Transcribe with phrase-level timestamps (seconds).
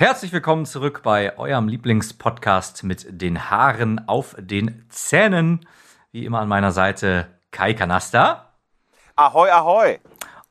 [0.00, 5.66] Herzlich willkommen zurück bei eurem Lieblingspodcast mit den Haaren auf den Zähnen.
[6.10, 8.54] Wie immer an meiner Seite Kai Kanasta.
[9.14, 9.98] Ahoi, ahoi.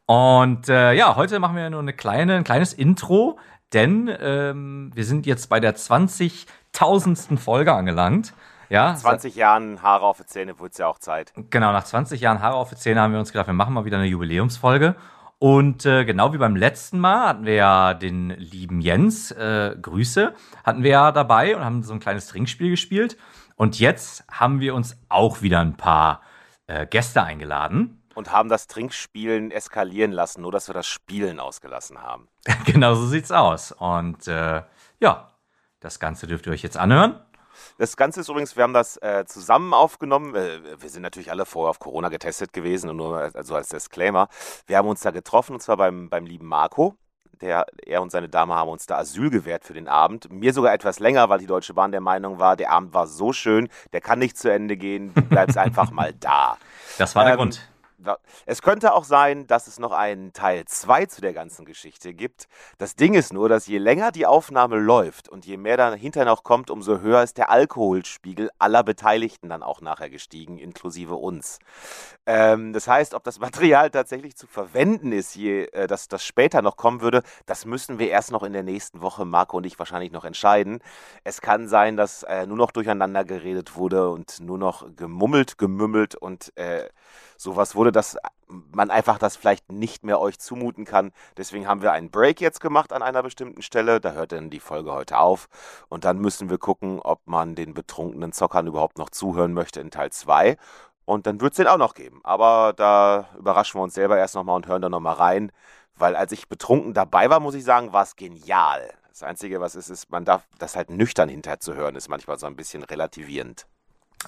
[0.05, 3.39] Und äh, ja, heute machen wir nur eine kleine, ein kleines Intro,
[3.73, 7.37] denn ähm, wir sind jetzt bei der 20.000.
[7.37, 8.33] Folge angelangt.
[8.69, 11.33] Ja, 20 Jahren Haare auf die Zähne wurde es ja auch Zeit.
[11.49, 13.85] Genau, nach 20 Jahren Haare auf die Zähne haben wir uns gedacht, wir machen mal
[13.85, 14.95] wieder eine Jubiläumsfolge.
[15.39, 20.33] Und äh, genau wie beim letzten Mal hatten wir ja den lieben Jens, äh, Grüße,
[20.65, 23.17] hatten wir ja dabei und haben so ein kleines Trinkspiel gespielt.
[23.55, 26.21] Und jetzt haben wir uns auch wieder ein paar
[26.67, 27.98] äh, Gäste eingeladen.
[28.19, 32.27] Und haben das Trinkspielen eskalieren lassen, nur dass wir das Spielen ausgelassen haben.
[32.65, 33.71] genau so sieht's aus.
[33.71, 34.61] Und äh,
[34.99, 35.31] ja,
[35.79, 37.17] das Ganze dürft ihr euch jetzt anhören.
[37.77, 40.35] Das Ganze ist übrigens, wir haben das äh, zusammen aufgenommen.
[40.35, 44.27] Äh, wir sind natürlich alle vorher auf Corona getestet gewesen und nur also als Disclaimer.
[44.67, 46.95] Wir haben uns da getroffen und zwar beim, beim lieben Marco.
[47.39, 50.29] Der, er und seine Dame haben uns da Asyl gewährt für den Abend.
[50.29, 53.31] Mir sogar etwas länger, weil die Deutsche Bahn der Meinung war, der Abend war so
[53.31, 56.57] schön, der kann nicht zu Ende gehen, du bleibst einfach mal da.
[56.97, 57.61] Das war der ähm, Grund.
[58.45, 62.47] Es könnte auch sein, dass es noch einen Teil 2 zu der ganzen Geschichte gibt.
[62.77, 66.43] Das Ding ist nur, dass je länger die Aufnahme läuft und je mehr dahinter noch
[66.43, 71.59] kommt, umso höher ist der Alkoholspiegel aller Beteiligten dann auch nachher gestiegen, inklusive uns.
[72.25, 76.61] Ähm, das heißt, ob das Material tatsächlich zu verwenden ist, je, äh, dass das später
[76.61, 79.77] noch kommen würde, das müssen wir erst noch in der nächsten Woche, Marco und ich,
[79.79, 80.79] wahrscheinlich noch entscheiden.
[81.23, 86.15] Es kann sein, dass äh, nur noch durcheinander geredet wurde und nur noch gemummelt, gemümmelt
[86.15, 86.87] und äh,
[87.39, 91.11] sowas wurde, dass man einfach das vielleicht nicht mehr euch zumuten kann.
[91.37, 94.01] Deswegen haben wir einen Break jetzt gemacht an einer bestimmten Stelle.
[94.01, 95.47] Da hört dann die Folge heute auf.
[95.87, 99.89] Und dann müssen wir gucken, ob man den betrunkenen Zockern überhaupt noch zuhören möchte in
[99.89, 100.57] Teil 2.
[101.05, 102.19] Und dann wird es den auch noch geben.
[102.23, 105.51] Aber da überraschen wir uns selber erst nochmal und hören dann nochmal rein.
[105.95, 108.93] Weil als ich betrunken dabei war, muss ich sagen, war es genial.
[109.09, 112.37] Das Einzige, was ist, ist, man darf das halt nüchtern hinterher zu hören, ist manchmal
[112.37, 113.65] so ein bisschen relativierend.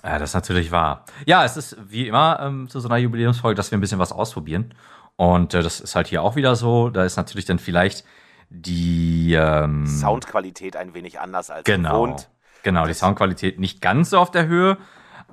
[0.04, 1.06] Ja, das ist natürlich wahr.
[1.26, 4.12] Ja, es ist wie immer ähm, zu so einer Jubiläumsfolge, dass wir ein bisschen was
[4.12, 4.74] ausprobieren.
[5.16, 6.90] Und äh, das ist halt hier auch wieder so.
[6.90, 8.06] Da ist natürlich dann vielleicht
[8.50, 12.30] die ähm, Soundqualität ein wenig anders als genau, gewohnt.
[12.64, 14.78] Genau, die Soundqualität nicht ganz so auf der Höhe,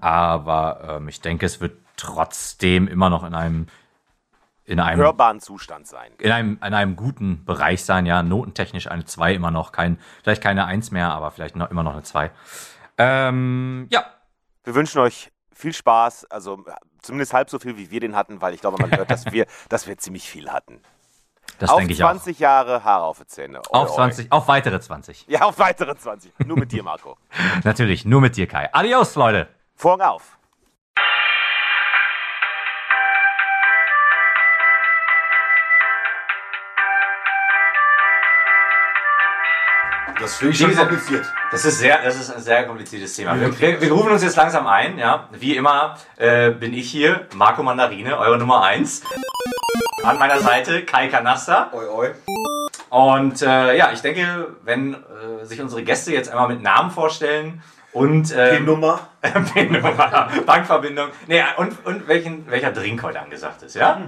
[0.00, 3.66] aber ähm, ich denke, es wird trotzdem immer noch in einem
[4.64, 6.12] in einem hörbaren Zustand sein.
[6.18, 10.42] In einem, in einem guten Bereich sein, ja, notentechnisch eine 2 immer noch, kein, vielleicht
[10.42, 12.30] keine 1 mehr, aber vielleicht noch, immer noch eine 2.
[12.98, 14.04] Ähm, ja,
[14.68, 16.62] wir wünschen euch viel Spaß, also
[17.00, 19.46] zumindest halb so viel, wie wir den hatten, weil ich glaube, man hört, dass wir,
[19.70, 20.82] dass wir ziemlich viel hatten.
[21.58, 22.40] Das auf denke ich 20 auch.
[22.40, 23.60] Jahre Haare auf die Zähne.
[23.70, 24.28] Oi, auf 20, oi.
[24.30, 25.24] auf weitere 20.
[25.26, 26.32] Ja, auf weitere 20.
[26.46, 27.16] Nur mit dir, Marco.
[27.64, 28.68] Natürlich, nur mit dir, Kai.
[28.74, 29.48] Adios, Leute.
[29.74, 30.37] Vorhang auf.
[40.20, 41.32] Das finde ich schon kompliziert.
[41.52, 43.38] Das ist, sehr, das ist ein sehr kompliziertes Thema.
[43.38, 44.98] Wir, wir, rufen uns jetzt langsam ein.
[44.98, 45.28] Ja.
[45.32, 49.02] Wie immer äh, bin ich hier, Marco Mandarine, eure Nummer 1.
[50.02, 51.70] An meiner Seite Kai Kanasta.
[51.72, 52.10] Oi, oi.
[52.90, 57.62] Und äh, ja, ich denke, wenn äh, sich unsere Gäste jetzt einmal mit Namen vorstellen
[57.92, 59.08] und ähm, PIN-Nummer,
[59.54, 64.00] PIN-Nummer, Bankverbindung, nee, und, und welchen, welcher Drink heute angesagt ist, ja?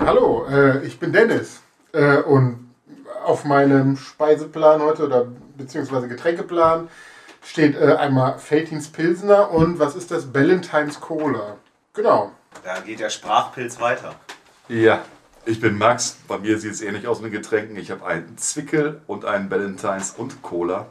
[0.00, 1.62] Hallo, äh, ich bin Dennis.
[1.92, 2.68] Äh, und
[3.24, 5.26] auf meinem Speiseplan heute oder
[5.56, 6.88] beziehungsweise Getränkeplan
[7.42, 10.26] steht äh, einmal Feltins Pilsner und was ist das?
[10.26, 11.56] Ballantines Cola.
[11.94, 12.32] Genau.
[12.64, 14.14] Da geht der Sprachpilz weiter.
[14.68, 15.04] Ja,
[15.44, 16.18] ich bin Max.
[16.28, 17.76] Bei mir sieht es ähnlich aus mit den Getränken.
[17.76, 20.86] Ich habe einen Zwickel und einen Ballantines und Cola.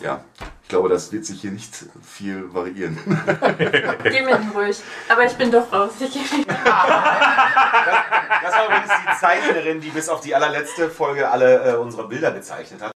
[0.00, 0.20] Ja,
[0.62, 2.96] ich glaube, das wird sich hier nicht viel variieren.
[4.04, 4.80] Geh mir ruhig.
[5.08, 5.90] Aber ich bin doch raus.
[5.98, 6.56] Ich das, das
[8.54, 12.80] war übrigens die Zeichnerin, die bis auf die allerletzte Folge alle äh, unsere Bilder gezeichnet
[12.80, 12.92] hat.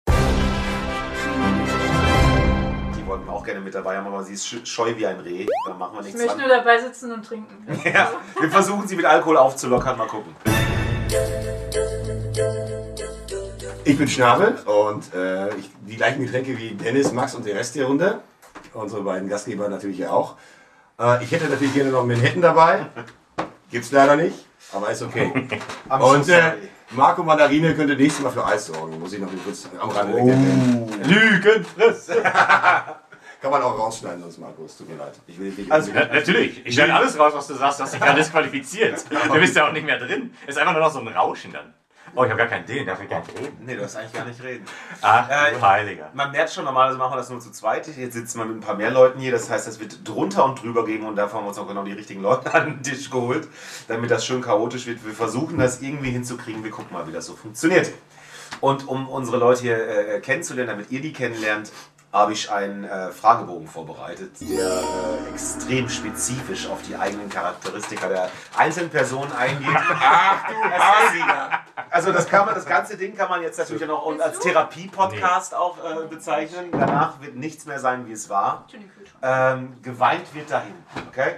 [2.97, 5.47] Die wollten wir auch gerne mit dabei haben, aber sie ist scheu wie ein Reh.
[5.67, 6.49] Da machen wir nichts Ich möchte dran.
[6.49, 7.67] nur dabei sitzen und trinken.
[7.93, 9.99] ja, wir versuchen sie mit Alkohol aufzulockern.
[9.99, 10.37] Mal gucken.
[13.85, 17.75] Ich bin Schnabel und äh, ich, die gleichen Getränke wie Dennis, Max und der Rest
[17.75, 18.21] der Runde.
[18.75, 20.37] Unsere beiden Gastgeber natürlich auch.
[21.01, 22.87] Äh, ich hätte natürlich gerne noch Manhattan dabei.
[23.71, 25.33] Gibt's leider nicht, aber ist okay.
[25.89, 26.53] und äh,
[26.91, 29.01] Marco Mandarine könnte nächstes Mal für Eis sorgen.
[29.01, 30.89] Muss ich noch kurz am Rande oh.
[31.03, 32.11] Lügenfriss!
[33.43, 34.77] Kann man auch rausschneiden, sonst Markus.
[34.77, 35.15] Tut mir leid.
[35.27, 36.65] Ich will nicht also, na, natürlich.
[36.65, 37.81] Ich schneide alles raus, was du sagst.
[37.81, 39.05] Du hast dich gerade disqualifiziert.
[39.11, 40.33] Du bist ja auch nicht mehr drin.
[40.47, 41.75] Ist einfach nur noch so ein Rauschen dann.
[42.15, 43.57] Oh, ich habe gar keinen Ding, darf ich gar nicht reden.
[43.65, 44.67] Nee, du darfst eigentlich gar nicht reden.
[45.01, 46.11] Ach, Äh, du Heiliger.
[46.13, 47.87] Man merkt schon, normalerweise machen wir das nur zu zweit.
[47.89, 49.33] Jetzt sitzen wir mit ein paar mehr Leuten hier.
[49.33, 51.85] Das heißt, es wird drunter und drüber gehen und dafür haben wir uns auch genau
[51.85, 53.49] die richtigen Leute an den Tisch geholt,
[53.89, 55.05] damit das schön chaotisch wird.
[55.07, 56.63] Wir versuchen das irgendwie hinzukriegen.
[56.63, 57.91] Wir gucken mal, wie das so funktioniert.
[58.61, 61.73] Und um unsere Leute hier äh, kennenzulernen, damit ihr die kennenlernt,
[62.13, 68.31] habe ich einen äh, Fragebogen vorbereitet, der äh, extrem spezifisch auf die eigenen Charakteristika der
[68.55, 69.67] einzelnen Personen eingeht.
[69.75, 71.62] Ach du
[71.93, 75.77] Also das kann man, das ganze Ding kann man jetzt natürlich auch als Therapie-Podcast auch
[75.79, 76.71] äh, bezeichnen.
[76.73, 78.67] Danach wird nichts mehr sein, wie es war.
[79.21, 80.75] Ähm, geweint wird dahin.
[81.09, 81.35] Okay?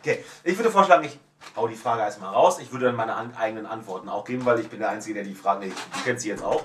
[0.00, 0.24] Okay.
[0.42, 1.20] Ich würde vorschlagen, ich
[1.54, 2.58] hau die Frage erstmal raus.
[2.58, 5.24] Ich würde dann meine an eigenen Antworten auch geben, weil ich bin der Einzige, der
[5.24, 6.62] die Fragen, nee, du kennst sie jetzt auch.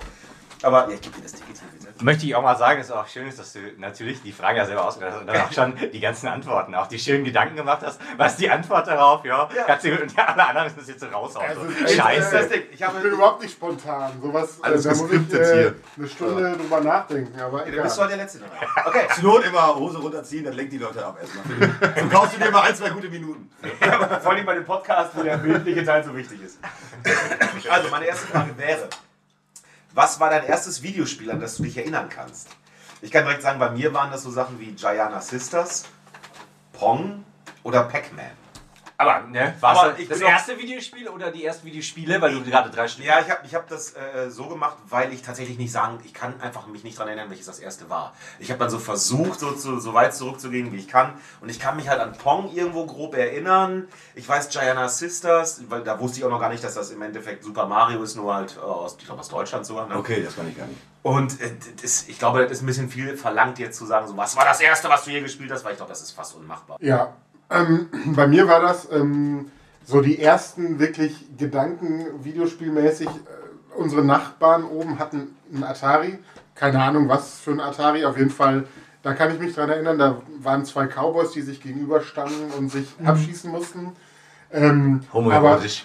[0.65, 2.03] Aber ja, ich gebe dir das Ticket hier bitte.
[2.03, 4.57] Möchte ich auch mal sagen, dass es auch schön ist, dass du natürlich die Frage
[4.57, 7.55] ja selber ausgedacht hast und dann auch schon die ganzen Antworten, auch die schönen Gedanken
[7.55, 8.01] gemacht hast.
[8.17, 9.23] Was ist die Antwort darauf?
[9.23, 9.63] Ja, Ja.
[9.65, 11.45] kannst du, und alle anderen müssen das jetzt so raushauen.
[11.47, 11.87] Also, So.
[11.87, 12.31] Scheiße.
[12.37, 14.11] Das Ding, ich Ich bin überhaupt nicht spontan.
[14.21, 15.75] Sowas, äh, Alles da muss ich äh, hier.
[15.97, 17.39] eine Stunde drüber nachdenken.
[17.39, 17.97] Aber Du bist egal.
[17.97, 18.49] heute der Letzte dran.
[18.87, 19.07] Okay.
[19.15, 21.93] Zur Not immer Hose runterziehen, dann lenkt die Leute ab erstmal.
[22.03, 23.49] So kaufst du dir mal ein, zwei gute Minuten.
[24.21, 26.59] Vor allem bei dem Podcast, wo der bildliche Teil so wichtig ist.
[27.69, 28.89] Also, meine erste Frage wäre:
[29.95, 32.49] Was war dein erstes Videospiel, an das du dich erinnern kannst?
[33.01, 35.85] Ich kann direkt sagen, bei mir waren das so Sachen wie Gianna Sisters,
[36.73, 37.23] Pong
[37.63, 38.44] oder Pac-Man.
[38.97, 42.69] Aber, ne, war Aber das das erste Videospiel oder die ersten Videospiele, weil du gerade
[42.69, 45.71] drei Stück Ja, ich habe ich hab das äh, so gemacht, weil ich tatsächlich nicht
[45.71, 48.13] sagen, ich kann einfach mich nicht daran erinnern, welches das erste war.
[48.39, 51.13] Ich habe dann so versucht, so, zu, so weit zurückzugehen, wie ich kann.
[51.41, 53.87] Und ich kann mich halt an Pong irgendwo grob erinnern.
[54.15, 57.01] Ich weiß Gianna Sisters, weil da wusste ich auch noch gar nicht, dass das im
[57.01, 59.87] Endeffekt Super Mario ist, nur halt äh, aus, ich glaube aus Deutschland sogar.
[59.87, 59.97] Ne?
[59.97, 60.79] Okay, das kann ich gar nicht.
[61.03, 61.51] Und äh,
[61.81, 64.45] das, ich glaube, das ist ein bisschen viel verlangt, jetzt zu sagen, so, was war
[64.45, 66.77] das erste, was du hier gespielt hast, weil ich glaube, das ist fast unmachbar.
[66.79, 67.13] Ja,
[67.49, 69.51] ähm, bei mir war das ähm,
[69.83, 73.07] so die ersten wirklich Gedanken videospielmäßig.
[73.07, 76.17] Äh, unsere Nachbarn oben hatten einen Atari.
[76.55, 78.05] Keine Ahnung, was für ein Atari.
[78.05, 78.65] Auf jeden Fall,
[79.03, 82.87] da kann ich mich dran erinnern, da waren zwei Cowboys, die sich gegenüberstanden und sich
[83.03, 83.91] abschießen mussten.
[84.55, 85.83] Ähm, Homoerotisch.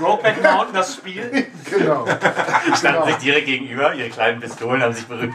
[0.00, 1.46] Brokeback Mountain, das Spiel.
[1.72, 2.04] Genau.
[2.76, 5.32] Standen sich direkt gegenüber, ihre kleinen Pistolen haben sich berührt.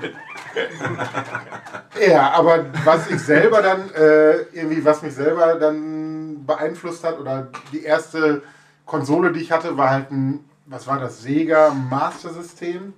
[2.08, 7.48] Ja, aber was ich selber dann, äh, irgendwie, was mich selber dann beeinflusst hat, oder
[7.72, 8.44] die erste
[8.86, 12.94] Konsole, die ich hatte, war halt ein, was war das, Sega Master System.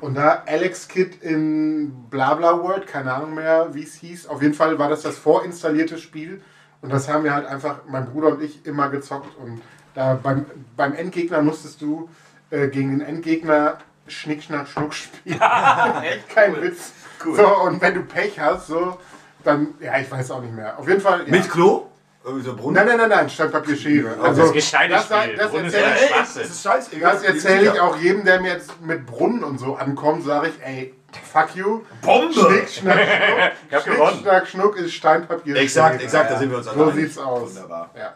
[0.00, 4.26] Und da Alex Kid in Blabla World, keine Ahnung mehr, wie es hieß.
[4.26, 6.42] Auf jeden Fall war das das vorinstallierte Spiel.
[6.84, 9.34] Und das haben wir halt einfach, mein Bruder und ich, immer gezockt.
[9.38, 9.62] Und
[9.94, 10.44] da beim,
[10.76, 12.10] beim Endgegner musstest du
[12.50, 15.40] äh, gegen den Endgegner Schnick, Schnack, Schnuck spielen.
[16.34, 16.92] Kein Witz.
[17.24, 18.98] So, und wenn du Pech hast, so,
[19.44, 20.78] dann, ja, ich weiß auch nicht mehr.
[20.78, 21.20] Auf jeden Fall.
[21.24, 21.30] Ja.
[21.30, 21.86] Mit Klo?
[22.22, 22.74] Irgendwie so Brunnen?
[22.74, 24.18] Nein, nein, nein, nein, Stein, Papier, Schere.
[24.22, 25.36] Also, Das gescheites das, Spiel.
[25.36, 27.00] das ist erzähle ja ich.
[27.00, 30.48] Das das erzähl ich auch jedem, der mir jetzt mit Brunnen und so ankommt, sage
[30.48, 31.84] ich, ey, fuck you.
[32.02, 32.32] Bombe!
[32.34, 33.52] Schnick, schnack, schnuck.
[33.68, 34.18] Ich hab Schnick, gewonnen.
[34.22, 36.94] schnack, schnuck ist Stein, Papier, Exakt, exakt, da sind wir uns So einig.
[36.94, 37.54] sieht's aus.
[37.54, 37.90] Wunderbar.
[37.96, 38.14] Ja.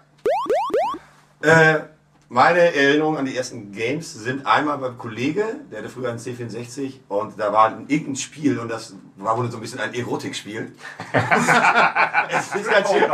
[1.41, 1.81] Äh,
[2.31, 7.01] meine Erinnerungen an die ersten Games sind einmal beim Kollege, der hatte früher einen C64
[7.09, 10.73] und da war ein, irgendein Spiel und das war wohl so ein bisschen ein Erotikspiel.
[12.31, 13.05] es ist ganz schön.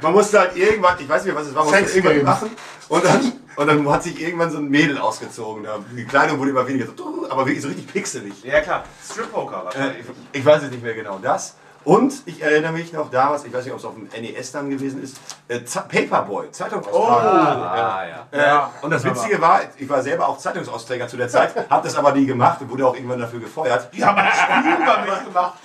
[0.00, 2.40] Man musste halt irgendwann, ich weiß nicht mehr, was es war, man musste Sex irgendwas
[2.40, 2.50] Games.
[2.50, 2.56] machen
[2.88, 5.66] und dann, und dann hat sich irgendwann so ein Mädel ausgezogen.
[5.94, 8.42] Die Kleidung wurde immer weniger, so, aber wirklich so richtig pixelig.
[8.42, 8.84] Ja, klar.
[9.04, 10.00] Strip Poker Äh, wahrscheinlich.
[10.32, 11.56] ich, ich weiß jetzt nicht mehr genau das.
[11.86, 14.68] Und ich erinnere mich noch damals, ich weiß nicht, ob es auf dem NES dann
[14.68, 17.70] gewesen ist, äh, Z- Paperboy, Zeitungsausträger.
[17.70, 18.70] Ah, ja.
[18.82, 21.94] Äh, und das Witzige war, ich war selber auch Zeitungsausträger zu der Zeit, habe das
[21.96, 23.88] aber nie gemacht und wurde auch irgendwann dafür gefeuert.
[23.92, 25.58] Die haben ein Spiel über mich gemacht.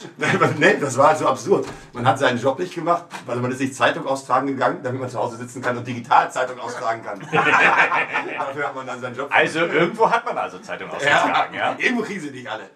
[0.60, 1.66] nee, das war halt so absurd.
[1.94, 5.10] Man hat seinen Job nicht gemacht, weil man ist nicht Zeitung austragen gegangen, damit man
[5.10, 7.20] zu Hause sitzen kann und digital Zeitung austragen kann.
[7.32, 9.28] dafür hat man dann seinen Job.
[9.32, 11.74] Also irgendwo hat man also Zeitung ausgetragen, ja?
[11.80, 12.70] Irgendwo kriegen sie nicht alle.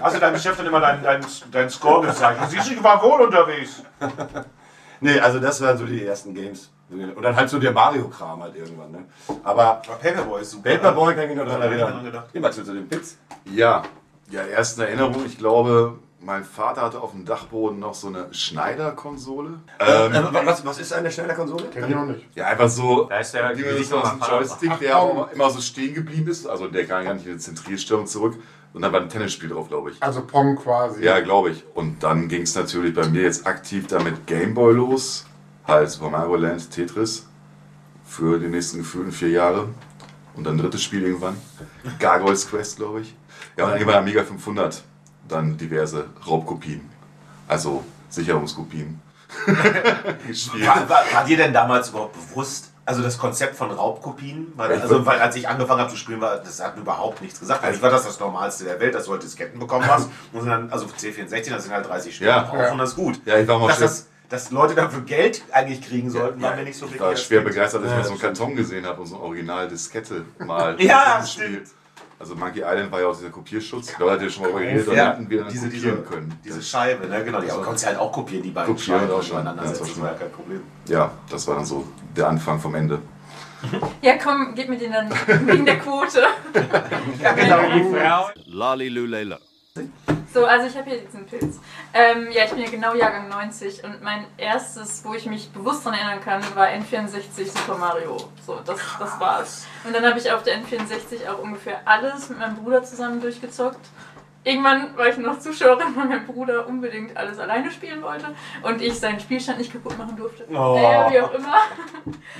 [0.00, 2.37] Hast du deinem Chef dann immer deinen dein, dein Score gezeigt?
[2.46, 3.82] Siehst du, ich war wohl unterwegs.
[5.00, 6.70] Nee, also das waren so die ersten Games.
[6.90, 8.90] Und dann halt so der Mario-Kram halt irgendwann.
[8.90, 9.04] Ne?
[9.44, 10.70] Aber Aber Paperboy ist super.
[10.70, 12.24] Paperboy kann ich mich noch dran erinnern.
[12.32, 13.18] Immer zu, den Pits.
[13.44, 13.82] Ja,
[14.30, 19.60] ja, erste Erinnerung, ich glaube, mein Vater hatte auf dem Dachboden noch so eine Schneider-Konsole.
[19.78, 21.64] Ähm, Äh, was, was ist eine schnelle Konsole?
[21.68, 22.26] Kenn ich noch nicht.
[22.34, 23.54] ja, einfach so, Da ist der
[23.84, 24.20] so aus dem.
[24.20, 26.46] Joystick, der auch immer, so stehen geblieben ist.
[26.46, 28.34] Also der kam gar nicht in die Zentrierstellung zurück.
[28.72, 30.02] Und dann war ein Tennisspiel drauf, glaube ich.
[30.02, 31.02] Also Pong quasi.
[31.02, 31.64] Ja, glaube ich.
[31.74, 35.26] Und dann ging es natürlich bei mir jetzt aktiv damit Gameboy los.
[35.66, 37.26] Halt Super Mario Land, Tetris.
[38.04, 39.68] Für die nächsten gefühlten vier Jahre.
[40.34, 41.36] Und dann drittes Spiel irgendwann.
[41.98, 43.14] Gargoyles Quest, glaube ich.
[43.56, 44.82] Ja, und dann irgendwann Amiga 500.
[45.26, 46.82] Dann diverse Raubkopien.
[47.48, 49.00] Also Sicherungskopien.
[49.46, 54.80] War, war, war dir denn damals überhaupt bewusst, Also das Konzept von Raubkopien, weil, Ich
[54.82, 57.62] also weil als ich angefangen habe zu spielen, war, das hat mir überhaupt nichts gesagt.
[57.62, 60.08] Also war das das Normalste der Welt, dass du halt Disketten bekommen hast.
[60.32, 62.44] Und dann, also C64, das sind halt 30 Stück Ja.
[62.44, 63.20] drauf und das ist gut.
[63.26, 66.62] Ja, ich war mal dass, das, dass Leute dafür Geld eigentlich kriegen sollten, war mir
[66.62, 67.08] nicht so ich wirklich.
[67.10, 69.20] war schwer begeistert, als ich Ja, mal so einen Karton gesehen habe und so ein
[69.20, 71.68] Original-Diskette mal Ja, gespielt.
[72.20, 73.94] Also Monkey Island war ja auch dieser Kopierschutz.
[73.98, 76.38] Da hat ihr schon mal geredet, da Ja, hätten wir dann diese, kopieren diese, können.
[76.44, 77.22] diese Scheibe, ne?
[77.24, 79.30] genau, die konntest du halt auch kopieren, die beiden Kopieren Scheiben auch schon.
[79.30, 80.62] übereinander Ja, das setzen, war ja kein Problem.
[80.88, 83.00] Ja, das war dann so der Anfang vom Ende.
[84.02, 85.10] Ja, komm, gib mir den dann
[85.46, 86.22] wegen der Quote.
[87.22, 88.28] Ja, genau.
[88.46, 88.88] Lolly
[90.32, 91.58] So, also ich habe hier diesen Pilz.
[91.94, 95.84] Ähm, ja, ich bin ja genau Jahrgang 90 und mein erstes, wo ich mich bewusst
[95.86, 98.16] daran erinnern kann, war N64 Super Mario.
[98.46, 99.66] So, das, das war's.
[99.84, 103.80] Und dann habe ich auf der N64 auch ungefähr alles mit meinem Bruder zusammen durchgezockt.
[104.44, 108.26] Irgendwann war ich noch Zuschauerin, weil mein Bruder unbedingt alles alleine spielen wollte
[108.62, 110.44] und ich seinen Spielstand nicht kaputt machen durfte.
[110.48, 110.76] Oh.
[110.80, 111.54] Naja, wie auch immer.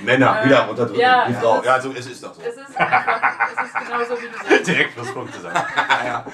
[0.03, 0.99] Männer, Äh, wieder unterdrücken.
[1.01, 1.57] ja, die Frau.
[1.57, 2.41] das- Ja, so, es ist doch so.
[2.41, 3.05] Es ist einfach,
[3.57, 4.67] es ist genauso, wie du sagst.
[4.67, 5.59] Direkt Pluspunkte sagen.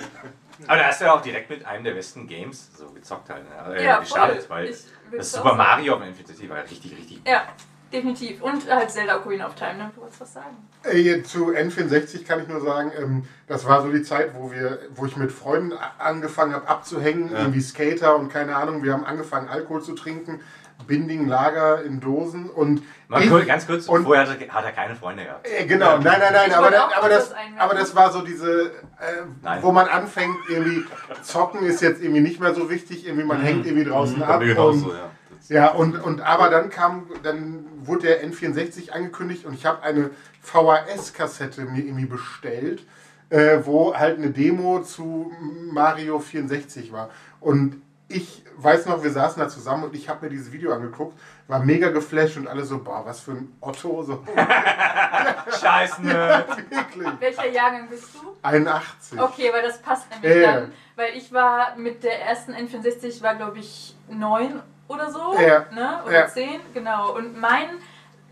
[0.67, 3.43] Aber da hast du ja auch direkt mit einem der besten Games so gezockt halt.
[3.49, 3.75] Ne?
[3.77, 4.57] Äh, Ja, gestartet, voll.
[4.57, 4.77] weil Ich
[5.15, 5.57] das Super sagen.
[5.57, 7.43] Mario auf dem N64 war ja richtig, richtig Ja,
[7.91, 8.41] definitiv.
[8.41, 9.91] Und halt Zelda Ocarina of Time, ne?
[9.95, 10.57] Du wolltest was sagen.
[10.83, 14.79] Äh, Zu N64 kann ich nur sagen, ähm, das war so die Zeit, wo wir,
[14.95, 18.83] wo ich mit Freunden angefangen habe abzuhängen, irgendwie Skater und keine Ahnung.
[18.83, 20.41] Wir haben angefangen Alkohol zu trinken,
[20.87, 24.65] Binding, Lager in Dosen und Mal ich- kurz, ganz kurz, und- vorher hat er, hat
[24.65, 25.47] er keine Freunde gehabt.
[25.47, 28.65] Äh, Genau, nein, nein, nein, aber, aber, das, aber das war so diese,
[28.99, 30.83] äh, wo man anfängt, irgendwie,
[31.23, 34.41] zocken ist jetzt irgendwie nicht mehr so wichtig, irgendwie man hängt irgendwie draußen Bei ab.
[34.41, 34.55] und, ja.
[35.39, 39.83] Das- ja, und, und aber dann kam, dann wurde der N64 angekündigt und ich habe
[39.83, 40.09] eine
[40.41, 42.83] VHS-Kassette mir irgendwie bestellt,
[43.29, 45.31] äh, wo halt eine Demo zu
[45.71, 47.09] Mario 64 war.
[47.39, 51.17] Und ich weiß noch, wir saßen da zusammen und ich habe mir dieses Video angeguckt,
[51.47, 54.23] war mega geflasht und alle so, boah, was für ein Otto, so
[55.61, 56.57] Scheiß Nerd.
[56.69, 57.07] wirklich.
[57.19, 58.35] Welcher Jahrgang bist du?
[58.41, 59.19] 81.
[59.19, 60.53] Okay, weil das passt nämlich Ja.
[60.53, 60.73] dann.
[60.95, 65.35] Weil ich war mit der ersten N64, war glaube ich neun oder so.
[65.39, 65.65] Ja.
[65.73, 65.99] Ne?
[66.05, 66.27] Oder Ja.
[66.27, 67.15] zehn, genau.
[67.15, 67.69] Und mein,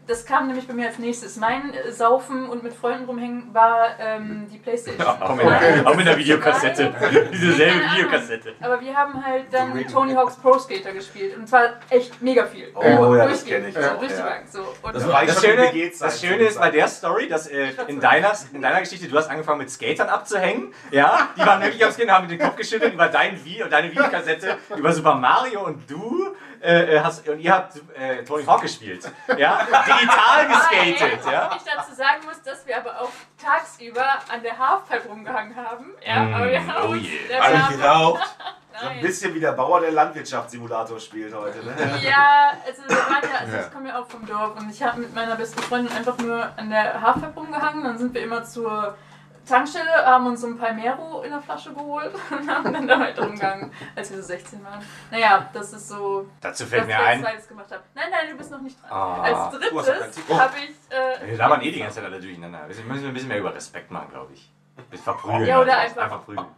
[0.07, 1.37] das kam nämlich bei mir als nächstes.
[1.37, 5.05] Mein äh, Saufen und mit Freunden rumhängen war ähm, die Playstation.
[5.07, 5.73] Auch mit, Okay.
[5.75, 6.93] der, auch mit der Videokassette.
[7.31, 7.79] Diese selbe.
[7.93, 8.53] Videokassette.
[8.61, 11.37] Aber wir haben halt dann Tony Hawk's Pro Skater gespielt.
[11.37, 12.71] Und zwar echt mega viel.
[12.75, 13.47] Oh, ja, das Durchgehend.
[13.47, 14.25] kenn ich So, auch, durch die ja.
[14.25, 14.43] Bank.
[14.49, 14.59] So.
[14.81, 18.61] Und Das Das Schöne, das Schöne ist bei der Story, dass äh, in, deiner, in
[18.61, 20.73] deiner Geschichte, du hast angefangen mit Skatern abzuhängen.
[20.91, 23.89] Ja, die waren wirklich aufs Kind, haben mit den Kopf geschüttelt über dein Video, deine
[23.91, 29.03] Videokassette, über Super Mario und du äh, hast, und ihr habt äh, Tony Hawk gespielt.
[29.37, 31.19] Ja, digital geskatet.
[31.31, 31.51] Ja.
[31.57, 33.09] Ich dazu sagen muss, dass wir aber auch
[33.41, 35.91] tagsüber an der Halfpipe rumgehangen haben.
[36.05, 37.43] Ja, Mm, aber wir haben oh uns- yeah.
[37.67, 38.35] haben- geraucht.
[38.81, 41.59] So ein bisschen wie der Bauer, der Landwirtschaftssimulator spielt heute.
[41.63, 41.75] Ne?
[42.01, 44.99] Ja, also wir waren ja, also ich komme ja auch vom Dorf und ich habe
[45.01, 47.83] mit meiner besten Freundin einfach nur an der Halfpipe rumgehangen.
[47.83, 48.97] Dann sind wir immer zur
[49.45, 53.23] Tankstelle, haben uns so ein Palmero in der Flasche geholt und haben dann da weiter
[53.23, 54.83] rumgegangen, als wir so 16 waren.
[55.11, 57.83] Naja, das ist so, Dazu fällt mir als ein, zweites gemacht habe.
[57.93, 58.91] Nein, nein, du bist noch nicht dran.
[58.91, 59.21] Ah.
[59.21, 60.39] Als drittes Ticket.
[60.39, 60.95] habe ich...
[60.95, 62.61] Äh, wir labern eh die ganze Zeit alle durcheinander.
[62.67, 64.49] Wir müssen ein bisschen mehr über Respekt machen, glaube ich.
[64.89, 65.45] Bis verprügeln.
[65.45, 65.99] Ja, oder also.
[65.99, 66.47] einfach- prügeln.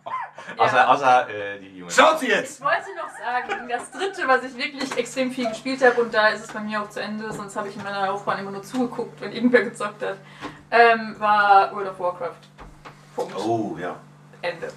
[0.58, 0.64] Ja.
[0.64, 1.90] Außer, außer äh, die Jungen.
[1.90, 2.60] Schaut sie jetzt!
[2.60, 6.28] Ich wollte noch sagen, das dritte, was ich wirklich extrem viel gespielt habe, und da
[6.28, 8.62] ist es bei mir auch zu Ende, sonst habe ich in meiner Laufbahn immer nur
[8.62, 10.18] zugeguckt, wenn irgendwer gezockt hat,
[10.70, 12.36] ähm, war World of Warcraft.
[13.16, 13.36] Punkt.
[13.38, 13.96] Oh, ja.
[14.42, 14.68] Ende.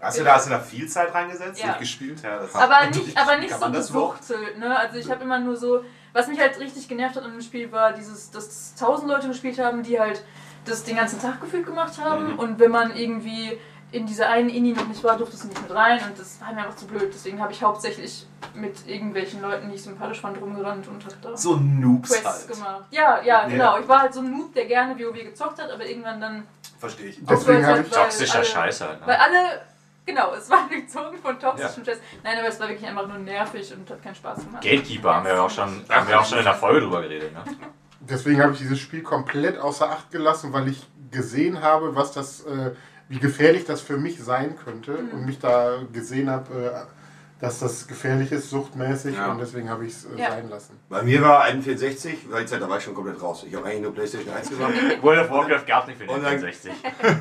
[0.00, 1.62] Hast du da, hast du da viel Zeit reingesetzt?
[1.62, 1.72] Ja.
[1.78, 2.22] Gespielt?
[2.22, 4.78] Ja, Aber nicht, aber nicht so gesuchtelt, ne?
[4.78, 5.82] Also ich habe immer nur so,
[6.12, 9.58] was mich halt richtig genervt hat an dem Spiel war dieses, dass tausend Leute gespielt
[9.58, 10.22] haben, die halt
[10.66, 12.38] das den ganzen Tag gefühlt gemacht haben Mhm.
[12.38, 13.58] und wenn man irgendwie
[13.92, 16.52] in dieser einen Inni noch nicht war, durftest du nicht mit rein und das war
[16.52, 17.10] mir einfach zu blöd.
[17.14, 21.36] Deswegen habe ich hauptsächlich mit irgendwelchen Leuten, die ich sympathisch fand, rumgerannt und hab da
[21.36, 22.48] So Noobs Quests halt.
[22.48, 22.84] gemacht.
[22.90, 23.48] Ja, ja, Ja.
[23.48, 23.78] genau.
[23.78, 26.42] Ich war halt so ein Noob, der gerne WoW gezockt hat, aber irgendwann dann
[26.78, 27.18] Verstehe ich.
[27.22, 29.00] Deswegen habe ich- weil Toxischer alle- Scheiß halt.
[29.06, 29.20] Weil Ne?
[29.22, 29.60] alle,
[30.04, 31.98] genau, es war gezogen von toxischen Stress.
[32.22, 34.62] Nein, aber es war wirklich einfach nur nervig und hat keinen Spaß gemacht.
[34.62, 37.32] Gatekeeper haben wir ja auch schon, haben wir auch schon in der Folge drüber geredet.
[37.32, 37.42] Ne?
[38.00, 42.44] Deswegen habe ich dieses Spiel komplett außer Acht gelassen, weil ich gesehen habe, was das,
[42.44, 42.72] äh,
[43.08, 45.10] wie gefährlich das für mich sein könnte Mhm.
[45.12, 46.95] und mich da gesehen habe, äh,
[47.40, 49.30] dass das gefährlich ist, suchtmäßig Ja.
[49.30, 50.30] und deswegen habe ich es äh, Ja.
[50.30, 50.78] sein lassen.
[50.88, 53.44] Bei mir war N64, weil die Zeit, da war ich schon komplett raus.
[53.46, 54.72] Ich habe eigentlich nur PlayStation 1 gemacht.
[55.02, 56.72] World of Warcraft gab es nicht für den Und dann- 64.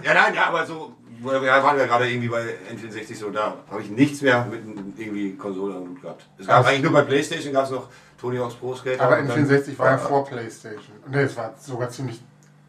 [0.03, 2.43] ja, nein, ja, aber so, wir waren ja gerade irgendwie bei
[2.73, 4.63] N64 so, da habe ich nichts mehr mit
[4.97, 6.25] irgendwie Konsole am Hut gehabt.
[6.37, 6.69] Es gab Ach.
[6.69, 9.01] eigentlich nur bei PlayStation gab es noch Tony Hawk's Pro Skater.
[9.01, 10.95] Aber und dann- N64 war ja vor PlayStation.
[11.09, 12.21] Ne, es war sogar ziemlich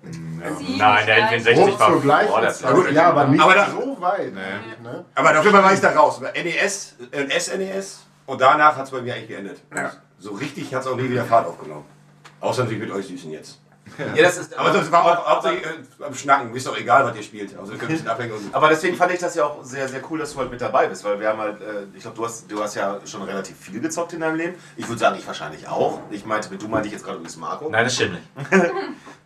[0.02, 2.74] Sie Nein, der nicht N64 grob war vor der Zeit.
[2.74, 4.32] Gut, Ja, aber nicht aber da- so weit.
[4.34, 4.40] Nee.
[4.40, 5.04] eigentlich, Ne?
[5.14, 6.20] Aber darüber war ich da raus.
[6.20, 9.60] NES, äh, SNES und danach hat es bei mir eigentlich geendet.
[9.74, 9.90] Ja.
[10.18, 11.84] So richtig hat es auch nie wieder Fahrt aufgenommen.
[12.40, 13.60] Außer natürlich mit euch Süßen jetzt.
[14.16, 16.52] Ja, das ist, Aber das war auch hauptsächlich äh, beim Schnacken.
[16.54, 17.56] Ist doch egal, was ihr spielt.
[17.56, 18.32] Also ein bisschen abhängen.
[18.32, 20.60] Und Aber deswegen fand ich das ja auch sehr, sehr cool, dass du halt mit
[20.60, 23.22] dabei bist, weil wir haben halt, äh, ich glaube, du hast, du hast ja schon
[23.22, 24.54] relativ viel gezockt in deinem Leben.
[24.76, 26.00] Ich würde sagen, ich wahrscheinlich auch.
[26.10, 27.68] Ich meinte, mit du meinte ich jetzt gerade übrigens Marco.
[27.70, 28.26] Nein, das stimmt nicht.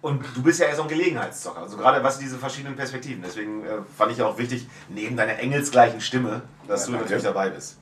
[0.03, 1.61] Und du bist ja eher so ein Gelegenheitszocker.
[1.61, 3.23] Also gerade was diese verschiedenen Perspektiven.
[3.23, 7.23] Deswegen äh, fand ich ja auch wichtig, neben deiner engelsgleichen Stimme, dass Ja, du natürlich
[7.23, 7.77] dabei bist.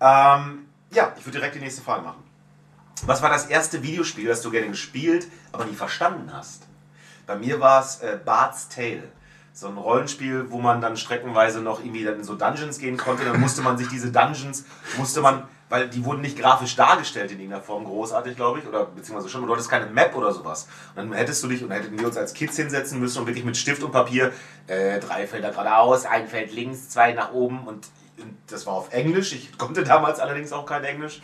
[0.00, 2.22] Ähm, ja, ich würde direkt die nächste Frage machen.
[3.04, 6.66] Was war das erste Videospiel, das du gerne gespielt, aber nie verstanden hast?
[7.26, 9.04] Bei mir war es äh, Bart's Tale.
[9.52, 13.24] So ein Rollenspiel, wo man dann streckenweise noch irgendwie dann in so Dungeons gehen konnte.
[13.24, 14.64] Dann musste man sich diese Dungeons,
[14.96, 18.84] musste man, weil die wurden nicht grafisch dargestellt in irgendeiner Form großartig, glaube ich, oder
[18.84, 20.68] beziehungsweise schon, du hattest keine Map oder sowas.
[20.94, 23.44] Und dann hättest du dich und hätten wir uns als Kids hinsetzen müssen und wirklich
[23.44, 24.32] mit Stift und Papier
[24.66, 27.86] äh, drei Felder geradeaus, ein Feld links, zwei nach oben und,
[28.20, 29.32] und das war auf Englisch.
[29.32, 31.22] Ich konnte damals allerdings auch kein Englisch.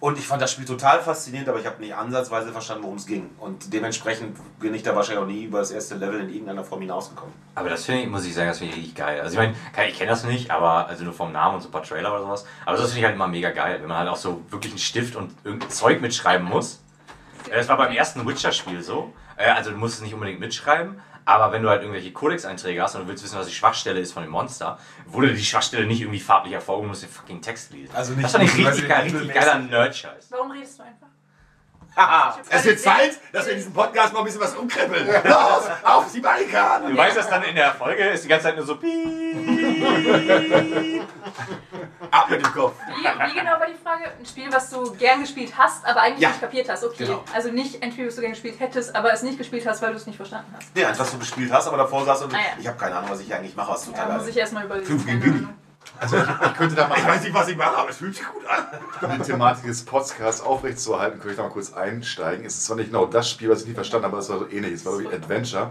[0.00, 3.06] Und ich fand das Spiel total faszinierend, aber ich habe nicht ansatzweise verstanden, worum es
[3.06, 3.30] ging.
[3.38, 6.80] Und dementsprechend bin ich da wahrscheinlich auch nie über das erste Level in irgendeiner Form
[6.82, 7.34] hinausgekommen.
[7.56, 9.20] Aber das finde ich, muss ich sagen, das finde ich richtig geil.
[9.20, 9.54] Also ich meine,
[9.88, 12.22] ich kenne das nicht, aber also nur vom Namen und so ein paar Trailer oder
[12.22, 12.46] sowas.
[12.64, 14.78] Aber das finde ich halt immer mega geil, wenn man halt auch so wirklich einen
[14.78, 16.80] Stift und irgendein Zeug mitschreiben muss.
[17.50, 19.12] Äh, Das war beim ersten Witcher-Spiel so.
[19.36, 22.94] Äh, Also du musst es nicht unbedingt mitschreiben, aber wenn du halt irgendwelche Codex-Einträge hast
[22.94, 26.00] und du willst wissen, was die Schwachstelle ist von dem Monster, wurde die Schwachstelle nicht
[26.00, 27.94] irgendwie farblich hervorgehoben, du musst den fucking Text lesen.
[27.94, 30.28] Also nicht das ich nur, weil richtig richtig geiler Nerd-Scheiß.
[30.30, 31.08] Warum redest du einfach?
[31.94, 32.38] Haha!
[32.48, 35.06] es wird Zeit, dass wir in diesem Podcast mal ein bisschen was umkrempeln.
[35.06, 36.92] Los, auf die Barrikaden!
[36.92, 39.47] Du weißt das dann in der Folge, ist die ganze Zeit nur so piep.
[42.10, 42.74] Ab mit dem Kopf.
[42.88, 44.04] Wie, wie genau war die Frage?
[44.18, 46.28] Ein Spiel, was du gern gespielt hast, aber eigentlich Ja.
[46.30, 46.84] nicht kapiert hast.
[46.84, 47.04] Okay.
[47.06, 47.22] Genau.
[47.34, 49.90] Also nicht ein Spiel, was du gern gespielt hättest, aber es nicht gespielt hast, weil
[49.90, 50.68] du es nicht verstanden hast.
[50.76, 52.42] Ja, eins, was du gespielt hast, aber davor saß und Ah, ja.
[52.58, 54.64] ich habe keine Ahnung, was ich eigentlich mache, was Ja, total muss geil ich erstmal
[54.64, 55.48] überlegen.
[56.00, 58.14] Also ich, ich könnte da mal Ich weiß nicht, was ich mache, aber es fühlt
[58.14, 59.10] sich gut an.
[59.10, 62.44] um die Thematik des Podcasts aufrechtzuerhalten, könnte ich da mal kurz einsteigen.
[62.44, 64.38] Es ist zwar nicht genau das Spiel, was ich nie verstanden habe, aber es war
[64.38, 64.72] so ähnlich.
[64.74, 65.70] Es war, glaube ich, Adventure.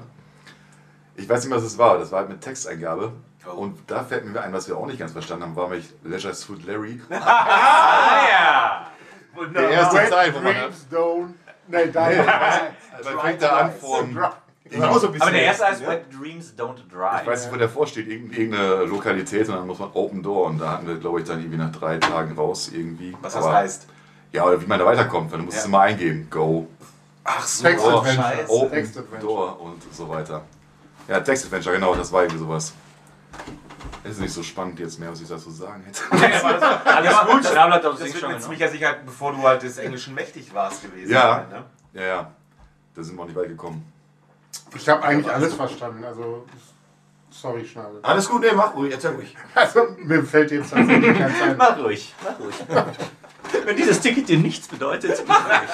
[1.16, 1.98] Ich weiß nicht, was es war.
[2.00, 3.14] Das war halt mit Texteingabe.
[3.56, 6.34] Und da fällt mir ein, was wir auch nicht ganz verstanden haben, war nämlich Leisure
[6.34, 7.00] Suit Larry.
[7.10, 8.88] Ah ja!
[9.54, 10.54] Der erste Teil, wo man...
[10.56, 11.28] Dreams don't.
[11.68, 12.26] Nee, Nee, dein.
[12.26, 14.18] man fängt da an von...
[14.84, 15.08] Auch so.
[15.20, 15.88] Aber der erste heißt ja.
[15.90, 17.22] Wet Dreams Don't Drive.
[17.22, 20.48] Ich weiß nicht, wo der vorsteht, irgend- irgendeine Lokalität und dann muss man Open Door
[20.48, 23.16] und da hatten wir, glaube ich, dann irgendwie nach drei Tagen raus irgendwie.
[23.22, 23.88] Was das Aber- heißt.
[24.34, 25.62] Ja, oder wie man da weiterkommt, weil du musst Ja.
[25.62, 26.28] es immer eingeben.
[26.30, 26.68] Go,
[27.24, 27.94] Ach so, Text oh.
[27.94, 29.20] Open Text Adventure.
[29.22, 30.42] Door und so weiter.
[31.08, 32.74] Ja, Text Adventure, genau, das war irgendwie sowas.
[34.04, 36.02] Es ist nicht so spannend jetzt mehr, was ich dazu sagen hätte.
[36.86, 39.78] Alles gut, Schnabel hat doch Das Sing wird mit ziemlicher Sicherheit, bevor du halt des
[39.78, 41.12] Englischen mächtig warst gewesen.
[41.12, 41.36] Ja.
[41.36, 41.66] sein, ne?
[41.94, 42.32] Ja, ja,
[42.96, 43.92] da sind wir auch nicht weit gekommen.
[44.76, 46.04] Ich habe eigentlich alles verstanden.
[46.06, 46.46] Also,
[47.30, 48.00] sorry, Schnabel.
[48.02, 49.36] Alles gut, nee, mach ruhig, erzähl ruhig.
[49.56, 51.58] Also, mir fällt jetzt tatsächlich kein ein.
[51.58, 52.56] Mach ruhig, mach ruhig.
[53.66, 55.70] Wenn dieses Ticket dir nichts bedeutet, mach ruhig.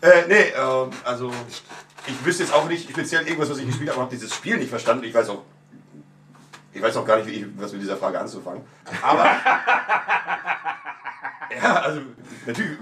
[0.00, 1.32] Äh, nee, ähm, also
[2.08, 4.70] ich wüsste jetzt auch nicht speziell irgendwas, was ich gespielt habe, habe dieses Spiel nicht
[4.70, 5.04] verstanden.
[5.04, 5.42] Ich weiß auch,
[6.72, 8.62] ich weiß auch gar nicht, wie ich, was mit dieser Frage anzufangen.
[9.02, 9.24] Aber
[11.62, 12.00] ja, also
[12.46, 12.78] natürlich,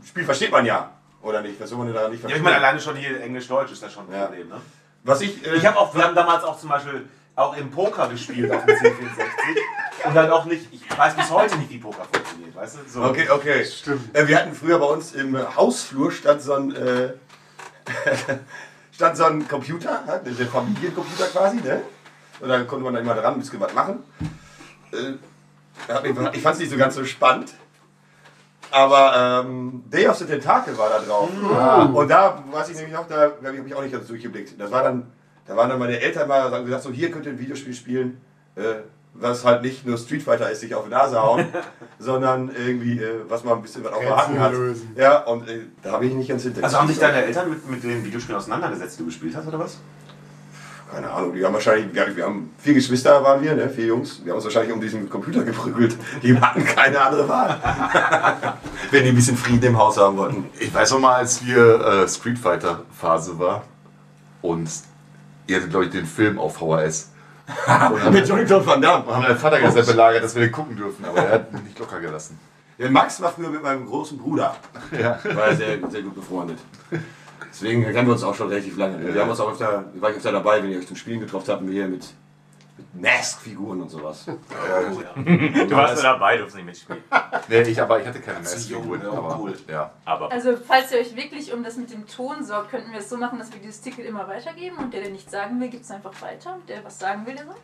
[0.00, 0.90] das Spiel versteht man ja,
[1.22, 1.60] oder nicht?
[1.60, 2.38] Was soll man denn daran nicht Ja, verstehen?
[2.40, 4.26] ich meine, alleine schon hier Englisch-Deutsch ist das schon ein Ja.
[4.26, 4.60] Problem, ne?
[5.04, 8.08] was ich, äh, Ich habe auch, wir haben damals auch zum Beispiel auch im Poker
[8.08, 12.04] gespielt auf dem C64 und dann auch nicht, ich weiß bis heute nicht, wie Poker
[12.10, 12.80] funktioniert, weißt du?
[12.90, 13.02] So.
[13.04, 13.64] Okay, okay.
[13.64, 14.16] Stimmt.
[14.16, 17.12] Äh, wir hatten früher bei uns im Hausflur stand so ein, äh,
[18.96, 21.82] stand so ein Computer, ne, der Familiencomputer quasi, ne?
[22.40, 24.02] Und dann konnte man da immer dran ein bisschen was machen.
[24.90, 25.12] Äh,
[26.32, 27.52] ich fand es nicht so ganz so spannend.
[28.70, 31.28] Aber ähm, Day of the Tentacle war da drauf.
[31.94, 34.58] Und da weiß ich nämlich noch, da habe ich auch nicht ganz durchgeblickt.
[34.58, 35.12] Das war dann,
[35.46, 38.20] da waren dann meine Eltern mal haben gesagt, so hier könnt ihr ein Videospiel spielen,
[38.54, 38.76] äh,
[39.20, 41.46] was halt nicht nur Street Fighter ist, sich auf die Nase hauen,
[41.98, 44.52] sondern irgendwie, äh, was man ein bisschen was auf der Hacken hat.
[44.52, 44.90] Lösen.
[44.96, 46.64] Ja, und äh, da habe ich nicht ganz hinter.
[46.64, 49.58] Also haben sich deine Eltern mit, mit den Videospielen auseinandergesetzt, die du gespielt hast, oder
[49.58, 49.78] was?
[50.90, 54.20] Keine Ahnung, die haben wahrscheinlich, wir, wir haben vier Geschwister waren wir, ne, vier Jungs.
[54.22, 55.96] Wir haben uns wahrscheinlich um diesen Computer geprügelt.
[56.22, 57.58] Die hatten keine andere Wahl.
[58.92, 60.44] Wenn die ein bisschen Frieden im Haus haben wollten.
[60.60, 63.64] Ich weiß noch mal, als wir äh, Street Fighter Phase war
[64.42, 64.70] und
[65.48, 67.10] ihr hattet, glaube ich, den Film auf VHS.
[68.10, 69.06] Mit Johnny Claude Van Damme.
[69.06, 71.78] haben meinen Vater gesagt belagert, dass wir den gucken dürfen, aber er hat mich nicht
[71.78, 72.38] locker gelassen.
[72.78, 74.56] Der Max war früher mit meinem großen Bruder.
[74.98, 75.18] Ja.
[75.34, 76.58] War sehr, sehr gut befreundet.
[77.50, 79.14] Deswegen kennen wir uns auch schon relativ lange.
[79.14, 81.48] Wir haben uns auch öfter, war ich öfter dabei, wenn ihr euch zum Spielen getroffen
[81.48, 82.06] habt, hier mit,
[82.78, 84.26] mit Mask-Figuren und sowas.
[84.26, 87.02] Du warst nur dabei, durfst nicht mitspielen.
[87.48, 89.54] Nee, ich, aber ich hatte keine ja, Aber, cool.
[89.68, 89.90] ja.
[90.04, 93.08] Aber Also, falls ihr euch wirklich um das mit dem Ton sorgt, könnten wir es
[93.08, 95.84] so machen, dass wir dieses Ticket immer weitergeben und der, der nichts sagen will, gibt
[95.84, 96.58] es einfach weiter.
[96.68, 97.54] Der, was sagen will, der soll.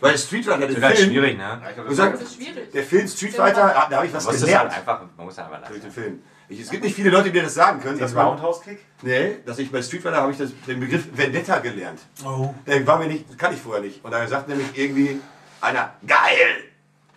[0.00, 1.60] Weil Street Fighter, der halt Film, schwierig, ne?
[1.88, 2.72] du sagst, Das ist schwierig.
[2.72, 4.76] der Film Street Fighter, ah, da habe ich was Man das halt gelernt.
[4.76, 5.94] einfach, man muss halt einfach Durch lassen.
[5.94, 6.22] den Film.
[6.52, 7.98] Ich, es gibt nicht viele Leute, die dir das sagen können.
[7.98, 8.78] Den Roundhouse-Kick?
[9.00, 12.00] Nee, dass ich bei Street Fighter habe ich das, den Begriff Vendetta gelernt.
[12.24, 12.54] Oh.
[12.66, 14.04] Der war mir nicht, kann ich vorher nicht.
[14.04, 15.18] Und da sagt nämlich irgendwie
[15.62, 16.64] einer, geil!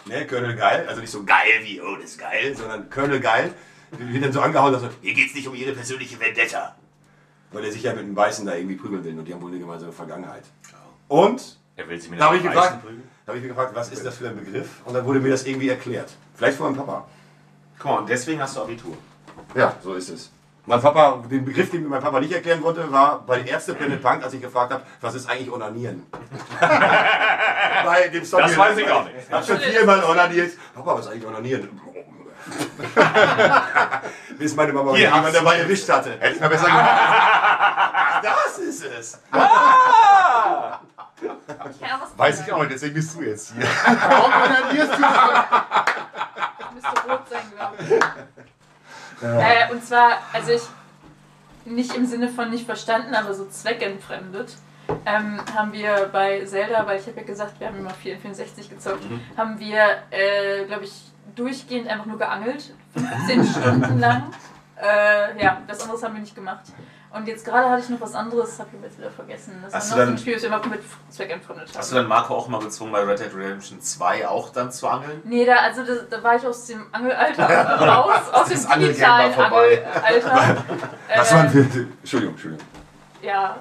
[0.05, 3.53] Ne, Colonel Geil, also nicht so geil wie, oh, das ist geil, sondern Colonel Geil,
[3.97, 6.75] wird dann so angehauen, dass so, hier geht's nicht um ihre persönliche Vendetta.
[7.51, 9.49] Weil er sich ja mit dem Weißen da irgendwie prügeln will und die haben wohl
[9.49, 10.43] eine gemeinsame Vergangenheit.
[11.07, 13.03] Und Er will sich mit da habe ich gefragt, Weißen prügeln.
[13.25, 14.69] da habe ich mich gefragt, was ist das für ein Begriff?
[14.85, 16.11] Und dann wurde mir das irgendwie erklärt.
[16.35, 17.07] Vielleicht von meinem Papa.
[17.83, 18.97] Mal, und deswegen hast du Abitur.
[19.55, 20.31] Ja, so ist es.
[20.67, 23.75] Mein Papa, den Begriff, den mir mein Papa nicht erklären wollte, war bei den Ärzte
[23.75, 26.07] Planet Punk, als ich gefragt habe, was ist eigentlich Onanieren?
[26.59, 29.15] bei dem Song Das weiß ich auch nicht.
[29.27, 30.53] Ich habe schon viermal onaniert.
[30.73, 31.79] Papa, was ist eigentlich Onanieren?
[34.37, 36.17] Bis meine Mama Hier, jemand dabei erwischt hatte.
[36.19, 36.89] Hätte ich mal besser gemacht.
[38.23, 39.19] Das ist es.
[39.31, 39.49] Was
[42.17, 43.67] Weiß ich auch nicht, deswegen bist du jetzt hier.
[44.09, 44.97] Warum onanierst du?
[46.73, 47.89] Müsste rot sein, glaube ich.
[49.21, 50.62] Äh, und zwar, also ich
[51.65, 54.54] nicht im Sinne von nicht verstanden, aber so zweckentfremdet.
[55.06, 59.04] Ähm, haben wir bei Zelda, weil ich habe ja gesagt, wir haben immer 64 gezockt,
[59.36, 60.93] haben wir, äh, glaube ich,
[61.36, 64.32] durchgehend einfach nur geangelt, 15 Stunden lang.
[64.80, 66.65] Äh, ja, das anderes haben wir nicht gemacht.
[67.15, 69.58] Und jetzt gerade hatte ich noch was anderes, habe ich jetzt wieder vergessen.
[69.63, 71.78] Das Hast war du noch so dann- ein Spiel, das wir immer mit zweckentfremdet haben.
[71.78, 74.86] Hast du dann Marco auch mal gezwungen, bei Red Dead Redemption 2 auch dann zu
[74.88, 75.21] angeln?
[75.23, 77.45] Nee, da, also da, da war ich aus dem Angelalter
[77.80, 79.86] raus, aus dem Das digitalen war vorbei.
[80.04, 80.63] Angelalter.
[81.15, 81.60] Was waren für.
[81.60, 82.67] Entschuldigung, Entschuldigung.
[83.21, 83.56] Ja.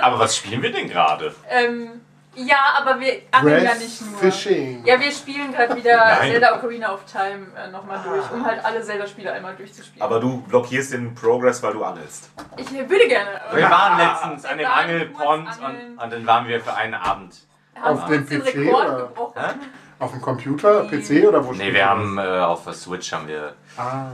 [0.00, 1.34] Aber was spielen wir denn gerade?
[1.48, 2.00] Ähm,
[2.34, 4.18] ja, aber wir angeln ja nicht nur.
[4.18, 4.84] Fishing.
[4.84, 6.30] Ja, wir spielen gerade wieder Nein.
[6.32, 10.02] Zelda Ocarina of Time äh, nochmal durch, um halt alle Zelda-Spiele einmal durchzuspielen.
[10.02, 12.30] Aber du blockierst den Progress, weil du angelst.
[12.56, 13.40] ich würde gerne.
[13.52, 17.34] Wir waren letztens an dem Angelpond und, und dann waren wir für einen Abend.
[17.80, 19.42] haben Auf dem den PC Rekord oder?
[19.42, 19.54] Hä?
[19.98, 23.54] Auf dem Computer, PC oder wo Nee, wir haben äh, auf der Switch haben wir
[23.76, 24.06] Ah.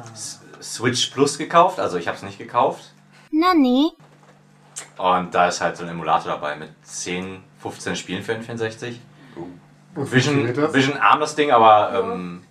[0.60, 2.92] Switch Plus gekauft, also ich habe es nicht gekauft.
[3.30, 3.92] 何
[4.98, 9.00] Und da ist halt so ein Emulator dabei mit 10, 15 Spielen für den 64.
[9.34, 9.44] das?
[9.94, 10.74] Und Vision?
[10.74, 12.42] Vision arm das Ding, aber ähm,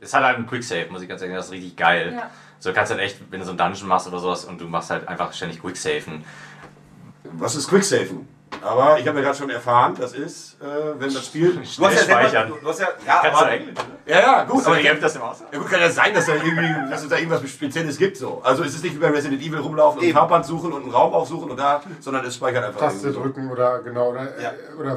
[0.00, 2.14] ist halt, halt ein Quicksave, muss ich ganz ehrlich sagen, das ist richtig geil.
[2.14, 2.30] Ja.
[2.60, 4.90] So kannst halt echt, wenn du so einen Dungeon machst oder sowas und du machst
[4.90, 6.24] halt einfach ständig Quicksafen.
[7.24, 8.26] Was ist Quicksafen?
[8.62, 10.64] Aber ich habe ja gerade schon erfahren, das ist, äh,
[10.98, 11.52] wenn das Spiel.
[11.76, 12.48] Du hast ja selber, speichern.
[12.48, 13.74] du, du hast ja, ja, Kannst du aber, Englisch?
[14.06, 15.42] ja, ja, gut, aber habt das im Haus?
[15.52, 18.16] Ja gut, kann ja sein, dass, da irgendwie, dass es da irgendwas Spezielles gibt.
[18.16, 18.40] So.
[18.42, 20.12] Also es ist nicht wie bei Resident Evil rumlaufen und ein.
[20.12, 22.80] Farbband suchen und einen Raum aufsuchen und da, sondern es speichert einfach.
[22.80, 24.52] Taste drücken oder genau oder, Ja.
[24.78, 24.96] oder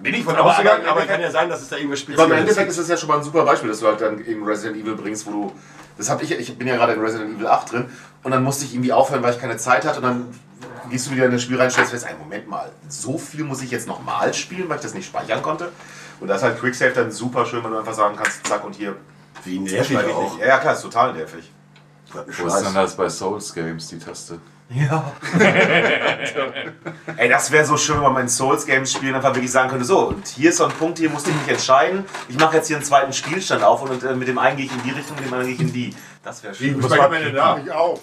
[0.00, 2.08] Bin ich von Aber- ausgegangen, aber aber, kann ja sein, dass es da irgendwas Aber
[2.10, 2.70] im Spezielles Endeffekt gibt.
[2.70, 4.94] ist das ja schon mal ein super Beispiel, dass du halt dann eben Resident Evil
[4.94, 5.52] bringst, wo du.
[5.98, 7.90] Das hab ich, ich bin ja gerade in Resident Evil 8 drin
[8.22, 10.40] und dann musste ich irgendwie aufhören, weil ich keine Zeit hatte und dann
[10.90, 13.44] gehst du wieder in das Spiel rein und stellst fest, einen Moment mal, so viel
[13.44, 15.70] muss ich jetzt nochmal spielen, weil ich das nicht speichern konnte.
[16.20, 18.74] Und da ist halt Quicksave dann super schön, wenn du einfach sagen kannst, zack und
[18.74, 18.96] hier.
[19.44, 20.22] Wie nervig ich auch.
[20.22, 20.38] nicht.
[20.40, 21.50] Ja, ja, klar, ist total nervig.
[22.12, 24.40] Wo ist denn das bei Souls Games, die Taste?
[24.70, 25.12] Ja.
[27.16, 29.86] Ey, das wäre so schön, wenn man in Souls Games spielen einfach wirklich sagen könnte,
[29.86, 32.04] so, und hier ist so ein Punkt, hier musste ich mich entscheiden.
[32.28, 34.72] Ich mache jetzt hier einen zweiten Spielstand auf und, äh, mit dem einen gehe ich
[34.72, 35.94] in die Richtung, mit dem anderen gehe ich in die.
[36.22, 36.82] Das wäre Wie schön.
[36.82, 37.58] speichert man denn da?
[37.64, 37.98] ich auch.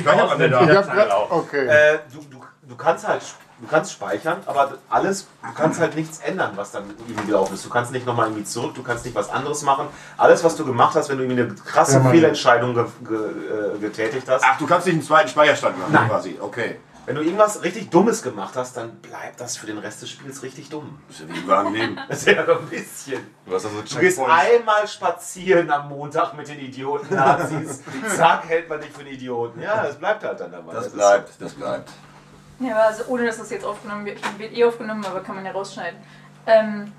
[0.00, 0.62] Speichert man denn da?
[0.62, 1.66] Ich hab okay.
[1.66, 3.22] Äh, du, du, du kannst halt
[3.60, 7.64] du kannst speichern, aber alles, du kannst halt nichts ändern, was dann irgendwie gelaufen ist.
[7.64, 9.88] Du kannst nicht nochmal irgendwie zurück, du kannst nicht was anderes machen.
[10.16, 12.10] Alles, was du gemacht hast, wenn du irgendwie eine krasse Ja.
[12.10, 16.08] Fehlentscheidung ge, ge, äh, getätigt hast, Ach, du kannst nicht einen zweiten Speicherstand machen Nein.
[16.08, 16.38] quasi.
[16.40, 16.78] Okay.
[17.10, 20.44] Wenn du irgendwas richtig Dummes gemacht hast, dann bleibt das für den Rest des Spiels
[20.44, 21.00] richtig dumm.
[21.08, 21.98] Das ist ja wie im Leben.
[22.08, 23.26] Das ist ja ein bisschen.
[23.44, 27.82] Du hast also Du gehst einmal spazieren am Montag mit den Idioten-Nazis.
[28.16, 29.60] Zack, hält man dich für einen Idioten.
[29.60, 30.72] Ja, das bleibt halt dann dabei.
[30.72, 31.90] Das ist bleibt, das bleibt.
[32.60, 35.44] Ja, aber also ohne dass das jetzt aufgenommen wird, wird eh aufgenommen, aber kann man
[35.44, 35.98] ja rausschneiden.
[36.46, 36.92] Ähm,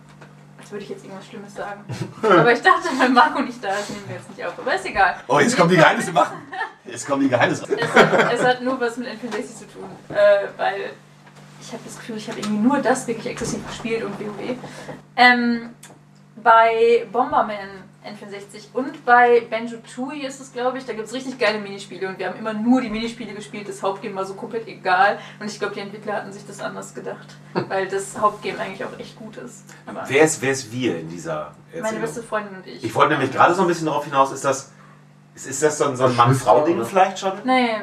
[0.72, 1.84] als würde ich jetzt irgendwas Schlimmes sagen.
[2.24, 4.58] aber ich dachte, wenn Marco nicht da ist, nehmen wir jetzt nicht auf.
[4.58, 5.16] Aber ist egal.
[5.28, 6.38] Oh, jetzt kommen die Geheimnisse machen.
[6.86, 7.66] Jetzt kommen die Geheimnisse.
[7.78, 10.92] Es hat, es hat nur was mit N64 zu tun, äh, weil
[11.60, 14.56] ich habe das Gefühl, ich habe irgendwie nur das wirklich exzessiv gespielt und WoW.
[15.18, 15.72] Ähm,
[16.38, 21.38] bei Bomberman N64 und bei Banjo Tooie ist es, glaube ich, da gibt es richtig
[21.38, 23.70] geile Minispiele und wir haben immer nur die Minispiele gespielt.
[23.70, 26.94] Das Hauptgame war so komplett egal und ich glaube, die Entwickler hatten sich das anders
[26.96, 27.28] gedacht,
[27.70, 29.66] weil das Hauptgame eigentlich auch echt gut ist.
[29.86, 32.02] Aber Wer ist, wer ist wir in dieser meine Erzählung?
[32.02, 32.84] beste Freundin und ich.
[32.84, 34.72] Ich wollte nämlich gerade so ein bisschen darauf hinaus, ist das,
[35.36, 37.34] ist, ist das so ein, so ein Mann-Frau-Ding vielleicht schon?
[37.44, 37.82] Nee,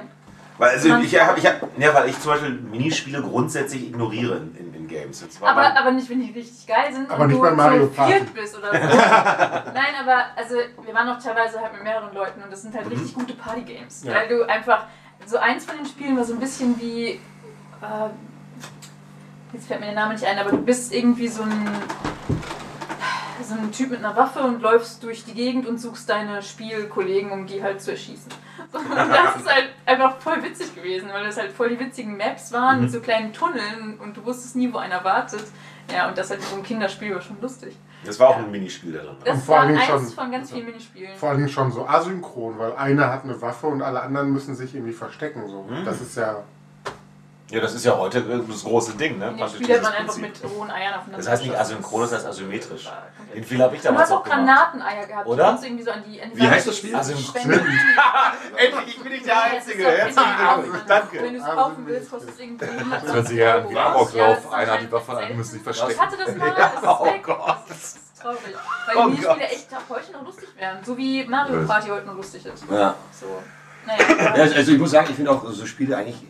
[0.59, 4.57] Weil, also ich, hab, ich, hab, ja, weil ich zum Beispiel Minispiele grundsätzlich ignoriere in,
[4.57, 5.29] in, in Games.
[5.31, 7.51] Zwar Aber, mein- aber nicht, wenn die richtig geil sind Aber und nicht du bei
[7.53, 8.13] Mario so Party.
[8.15, 8.79] viert bist oder so.
[9.75, 12.87] Nein, aber also wir waren auch teilweise halt mit mehreren Leuten und das sind halt
[12.87, 12.93] Mhm.
[12.93, 14.05] richtig gute Party-Games.
[14.05, 14.15] Ja.
[14.15, 14.85] Weil du einfach,
[15.27, 17.19] so eins von den Spielen war so ein bisschen wie, äh,
[19.53, 21.69] jetzt fällt mir der Name nicht ein, aber du bist irgendwie so ein,
[23.45, 27.31] so ein Typ mit einer Waffe und läufst durch die Gegend und suchst deine Spielkollegen,
[27.31, 28.31] um die halt zu erschießen.
[28.73, 32.53] Und das ist halt einfach voll witzig gewesen, weil das halt voll die witzigen Maps
[32.53, 32.83] waren Mhm.
[32.83, 35.45] mit so kleinen Tunneln und du wusstest nie, wo einer wartet.
[35.91, 37.75] Ja, und das halt so ein Kinderspiel war schon lustig.
[38.05, 39.17] Das war auch ein Minispiel da drin.
[39.25, 41.17] Das Und vor war allen Dingen eins schon- von ganz vielen Minispielen.
[41.17, 44.75] Vor allem schon so asynchron, weil einer hat eine Waffe und alle anderen müssen sich
[44.75, 45.49] irgendwie verstecken.
[45.49, 45.63] So.
[45.63, 45.85] Mhm.
[45.87, 46.43] Das ist ja.
[47.51, 49.29] Ja, das ist ja heute das große Ding, ne?
[49.29, 50.43] In dem Praktisch Spiel hat man einfach Prinzip.
[50.45, 52.91] mit rohen Eiern aufeinander Das heißt nicht asynchron, das heißt asymmetrisch.
[53.35, 54.39] Den Fehler habe ich Du damals hast auch auch gemacht.
[54.39, 55.37] Granateneier gehabt, Oder?
[55.37, 56.95] die konntest du irgendwie so an die, Wie heißt das Spiel?
[56.95, 57.51] Asynchron.
[58.57, 59.85] Endlich, ich bin nicht der Ja, Einzige.
[59.85, 60.81] Herzlichen auch Glückwunsch.
[60.81, 61.19] Wenn Danke.
[61.19, 64.53] du es kaufen willst, kostet es irgendwie 100 Das hört sich ja wie das ist
[64.53, 65.37] Einer hat die Waffe an, selten.
[65.39, 66.01] muss sich Ich verstecken.
[66.01, 67.27] hatte das mal, das ist Oh weg.
[67.69, 68.39] Das ist traurig.
[68.87, 69.41] Weil Oh die Gott.
[69.41, 70.85] echt auch heute noch lustig wären.
[70.85, 72.65] So wie Mario Party heute noch lustig ist.
[72.71, 72.95] Ja.
[73.19, 73.27] So.
[73.87, 76.23] Naja, Ja, also ich muss sagen, ich finde auch so Spiele eigentlich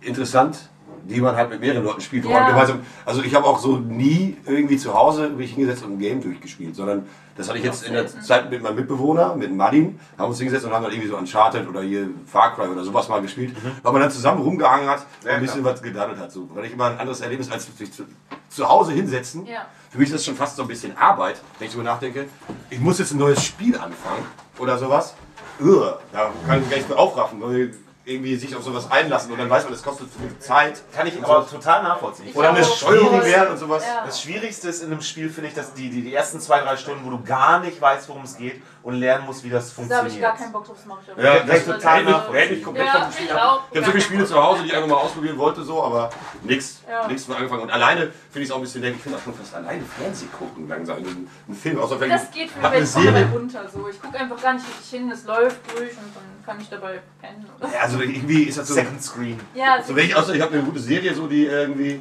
[0.00, 0.68] interessant,
[1.04, 2.24] die man halt mit mehreren Leuten spielt.
[2.24, 2.40] wo Ja.
[2.40, 5.98] man gemeinsam- Also ich habe auch so nie irgendwie zu Hause mich hingesetzt und ein
[5.98, 7.06] Game durchgespielt, sondern
[7.36, 8.06] das hatte ich jetzt in der.
[8.06, 11.68] Zeit mit meinem Mitbewohner, mit Martin, haben uns hingesetzt und haben dann irgendwie so Uncharted
[11.68, 15.30] oder hier Far Cry oder sowas mal gespielt, weil man dann zusammen rumgehangen hat und
[15.30, 16.32] ein bisschen was gedaddelt hat.
[16.32, 16.48] So.
[16.52, 18.02] Weil ich immer ein anderes Erlebnis als sich zu,
[18.48, 19.46] zu Hause hinsetzen.
[19.46, 19.66] Ja.
[19.90, 22.26] Für mich ist das schon fast so ein bisschen Arbeit, wenn ich darüber nachdenke.
[22.70, 24.26] Ich muss jetzt ein neues Spiel anfangen
[24.58, 25.14] oder sowas.
[25.60, 27.72] Ugh, da kann ich gar nicht mehr aufraffen, weil
[28.08, 30.82] irgendwie sich auf sowas einlassen und dann weiß man, das kostet viel Zeit.
[30.94, 31.56] Kann ich aber so.
[31.56, 32.28] total nachvollziehen.
[32.28, 32.64] Ich Oder eine.
[32.64, 33.84] Steuerung lernen und sowas.
[33.86, 34.04] Ja.
[34.06, 36.76] Das Schwierigste ist in einem Spiel, finde ich, dass die, die, die ersten zwei, drei
[36.76, 39.74] Stunden, wo du gar nicht weißt, worum es geht und lernen musst, wie das da
[39.74, 39.98] funktioniert.
[40.04, 41.22] habe ich gar keinen Bock drauf, das mache ich aber.
[41.22, 43.42] Ja, das total hält mich, komplett Ja, vom Spiel ich ab.
[43.42, 43.62] auch.
[43.70, 46.10] Ich habe so viele Spiele zu Hause, die ich irgendwann mal ausprobieren wollte, so, aber
[46.42, 47.06] nichts Ja.
[47.08, 47.62] nichts von angefangen.
[47.62, 50.30] Und alleine finde ich es auch ein bisschen, ich finde auch schon fast alleine Fernsehen
[50.32, 50.98] gucken langsam.
[50.98, 53.28] Ein, ein Film, außer vielleicht Das geht für mich, eine Serie.
[53.32, 53.68] runter.
[53.72, 53.88] So.
[53.88, 57.00] Ich gucke einfach gar nicht richtig hin, es läuft durch und dann kann ich dabei
[57.20, 57.46] pennen.
[57.58, 57.72] Oder?
[57.72, 58.74] Ja, also irgendwie ist das so.
[58.74, 59.40] Second Screen.
[59.54, 62.00] Ja, So wenn ich außer ich habe eine gute Serie, so die irgendwie,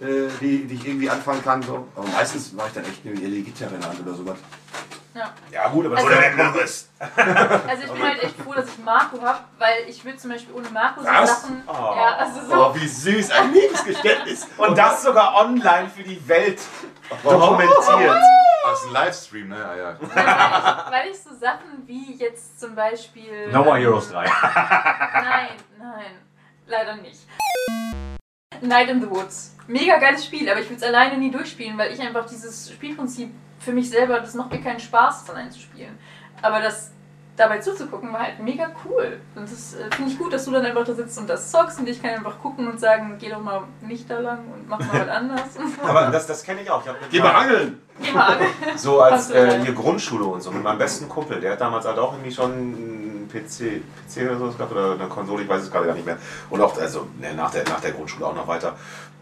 [0.00, 1.62] äh, die, die ich irgendwie anfangen kann.
[1.62, 1.86] So.
[1.96, 4.38] Aber meistens mache ich dann echt die Gitarre in der Hand oder sowas.
[5.18, 5.30] Ja.
[5.50, 6.88] Ja, gut, aber Also- Oder wenn Morris.
[6.98, 10.54] Also ich bin halt echt froh, dass ich Marco habe, weil ich würde zum Beispiel
[10.54, 11.42] ohne Marco so Was?
[11.42, 11.62] Sachen.
[11.66, 11.72] Oh.
[11.96, 12.54] Ja, also so.
[12.54, 14.46] Oh, wie süß, ein Liebesgeständnis.
[14.56, 16.60] Und das sogar online für die Welt
[17.22, 18.22] dokumentiert.
[18.64, 19.56] Das ist ein Livestream, ne?
[19.58, 19.96] Ja, ja.
[20.00, 23.50] Weil, weil ich so Sachen wie jetzt zum Beispiel.
[23.52, 24.24] No More Heroes 3.
[24.24, 26.18] Nein, nein,
[26.66, 27.20] leider nicht.
[28.62, 29.54] Night in the Woods.
[29.66, 33.30] Mega geiles Spiel, aber ich würde es alleine nie durchspielen, weil ich einfach dieses Spielprinzip
[33.58, 35.98] für mich selber, das macht mir keinen Spaß, das allein zu spielen.
[36.40, 36.92] Aber das
[37.36, 39.20] dabei zuzugucken war halt mega cool.
[39.36, 41.78] Und das äh, finde ich gut, dass du dann einfach da sitzt und das zockst
[41.78, 44.80] und ich kann einfach gucken und sagen, geh doch mal nicht da lang und mach
[44.80, 45.48] mal was anderes.
[45.82, 46.82] Aber das, das kenne ich auch.
[46.84, 47.80] Ich Geh mal angeln.
[48.00, 48.38] Geh mal an.
[48.76, 51.98] So als äh, hier Grundschule und so mit meinem besten Kumpel, der hat damals halt
[51.98, 55.86] auch irgendwie schon PC, PC oder so gehabt oder eine Konsole, ich weiß es gerade
[55.86, 56.18] gar nicht mehr.
[56.50, 58.74] Und auch also ne, nach, der, nach der Grundschule auch noch weiter.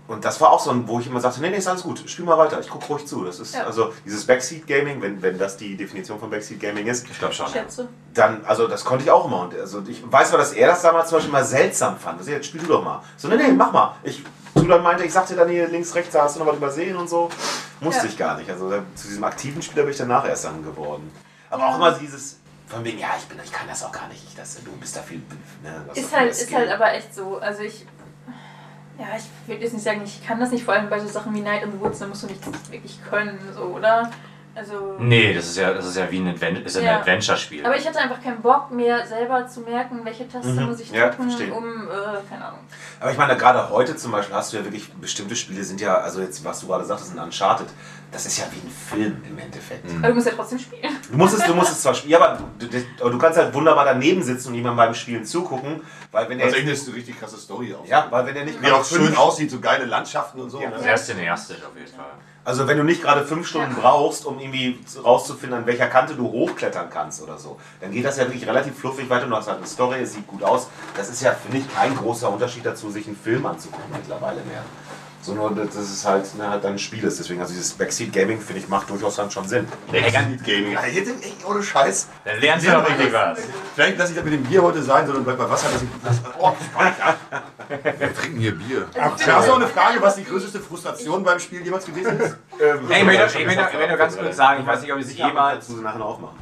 [0.09, 2.01] Und das war auch so ein, wo ich immer sagte, nee, nee, ist alles gut,
[2.09, 3.25] spiel mal weiter, ich gucke ruhig zu.
[3.25, 3.65] Das ist Ja.
[3.65, 7.35] also dieses Backseat Gaming, wenn, wenn das die Definition von Backseat Gaming ist, Ich glaube
[7.35, 7.49] schon.
[7.49, 7.89] Schätze.
[8.15, 9.41] dann, also das konnte ich auch immer.
[9.41, 12.19] Und also ich weiß zwar, dass er das damals zum Beispiel mal seltsam fand.
[12.21, 13.03] Also, jetzt spiel du doch mal.
[13.17, 13.97] So, nee, nee, mach mal.
[14.05, 14.23] Ich,
[14.55, 16.95] du dann meinte, ich sagte dann hier links, rechts, da hast du noch was übersehen
[16.97, 17.29] und so.
[17.81, 18.09] Musste Ja.
[18.13, 18.49] ich gar nicht.
[18.49, 21.11] Also zu diesem aktiven Spieler bin ich danach erst dann geworden.
[21.51, 21.69] Aber Ja.
[21.71, 24.23] auch immer dieses, von wegen, ja, ich bin, ich kann das auch gar nicht.
[24.29, 25.23] Ich, das, du bist da viel,
[25.63, 26.59] ne, Ist halt, ist Skill.
[26.59, 27.39] halt aber echt so.
[27.39, 27.87] Also ich.
[28.99, 31.35] Ja, ich würde jetzt nicht sagen, ich kann das nicht, vor allem bei so Sachen
[31.35, 32.41] wie Night in the Woods, da musst du nicht
[32.73, 34.11] wirklich können, so, oder?
[34.55, 34.97] Also.
[34.99, 37.01] Nee, das ist ja, das ist ja wie ein, Advent ist ein Ja.
[37.01, 37.67] Adventure-Spiel.
[37.67, 40.63] Aber ich hatte einfach keinen Bock mehr selber zu merken, welche Taste Mhm.
[40.65, 41.53] muss ich Ja, drücken, verstehe.
[41.53, 41.91] um, äh,
[42.31, 42.61] keine Ahnung.
[42.99, 45.99] Aber ich meine, gerade heute zum Beispiel hast du ja wirklich bestimmte Spiele sind ja,
[45.99, 47.67] also jetzt, was du gerade sagtest, ein Uncharted,
[48.13, 49.85] das ist ja wie ein Film im Endeffekt.
[49.99, 50.97] Aber du musst ja trotzdem spielen.
[51.11, 52.67] Du musst es, du musst es zwar spielen, ja, aber du,
[53.11, 56.57] du, kannst halt wunderbar daneben sitzen und jemandem beim Spielen zugucken, weil wenn er Also
[56.57, 57.87] irgendwie ist eine richtig krasse Story auch.
[57.87, 60.61] ja, weil wenn er nicht Wie auch schön aussieht, so geile Landschaften und so.
[60.61, 60.71] Ja.
[60.71, 60.77] Ne?
[60.77, 62.13] Das erste Cineastisch auf jeden Fall.
[62.45, 63.81] Also wenn du nicht gerade fünf Stunden Ja.
[63.81, 68.19] brauchst, um irgendwie rauszufinden, an welcher Kante du hochklettern kannst oder so, dann geht das
[68.19, 69.27] ja wirklich relativ fluffig weiter.
[69.27, 70.69] Du hast halt eine Story, es sieht gut aus.
[70.97, 74.63] Das ist ja, finde ich, kein großer Unterschied dazu, sich einen Film anzugucken mittlerweile mehr.
[75.27, 77.19] So nur, dass es halt, ne, halt dann ein Spiel ist.
[77.19, 79.67] Deswegen, also dieses Backseat Gaming, finde ich, macht durchaus dann schon Sinn.
[79.91, 80.71] Backseat Gaming.
[80.71, 82.09] Ja, hier sind echt ohne Scheiß.
[82.25, 83.41] Dann lernen sie doch richtig was.
[83.75, 85.89] Vielleicht lasse ich das mit dem Bier heute sein, sondern bleib bei Wasser, dass ich
[86.05, 86.21] das.
[86.39, 86.53] Oh,
[87.69, 88.87] Wir trinken hier Bier.
[89.01, 92.21] Ach, da hast du auch eine Frage, was die größte Frustration beim Spiel jemals gewesen
[92.21, 92.37] ist?
[92.61, 95.07] Ey, ich möchte, ich möchte, ich möchte ganz kurz sagen, ich weiß nicht, ob ich
[95.07, 96.39] es jemals, das muss ich nachher noch aufmachen.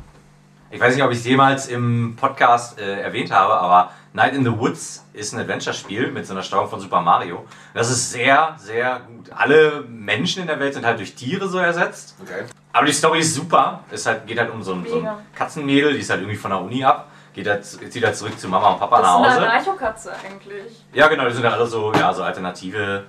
[0.70, 4.44] ich weiß nicht, ob ich es jemals im Podcast äh, erwähnt habe, aber Night in
[4.44, 7.44] the Woods ist ein Adventure-Spiel mit so einer Steuerung von Super Mario.
[7.74, 9.29] Das ist sehr, sehr gut.
[9.35, 12.14] Alle Menschen in der Welt sind halt durch Tiere so ersetzt.
[12.22, 12.44] Okay.
[12.72, 13.81] Aber die Story ist super.
[13.90, 15.09] Es halt, geht halt um so ein, so ein.
[15.35, 17.09] Katzenmädel, die ist halt irgendwie von der Uni ab.
[17.33, 19.37] Geht halt, zieht halt zurück zu Mama und Papa Das nach ist Hause.
[19.38, 20.85] eine Anarchokatze eigentlich.
[20.92, 23.07] Ja, genau, die sind ja alle so, ja, so alternative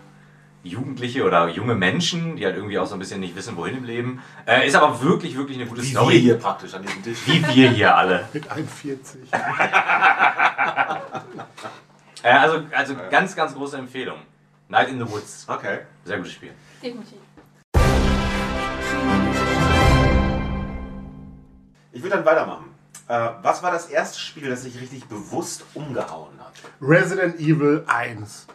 [0.64, 3.84] Jugendliche oder junge Menschen, die halt irgendwie auch so ein bisschen nicht wissen, wohin im
[3.84, 4.24] Leben.
[4.48, 6.14] Äh, ist aber wirklich, wirklich eine gute Wie Story.
[6.16, 7.20] wir hier praktisch an diesem Tisch.
[7.28, 8.28] Wie wir hier alle.
[8.34, 9.20] Mit 41.
[12.24, 14.18] Äh, also, also ganz, ganz große Empfehlung.
[14.68, 15.46] Night in the Woods.
[15.48, 15.82] Okay.
[16.06, 16.54] Sehr gutes Spiel.
[16.82, 17.20] Definitiv.
[21.92, 22.74] Ich würde dann weitermachen.
[23.08, 26.54] Äh, was war das erste Spiel, das sich richtig bewusst umgehauen hat?
[26.82, 28.48] Resident Evil 1.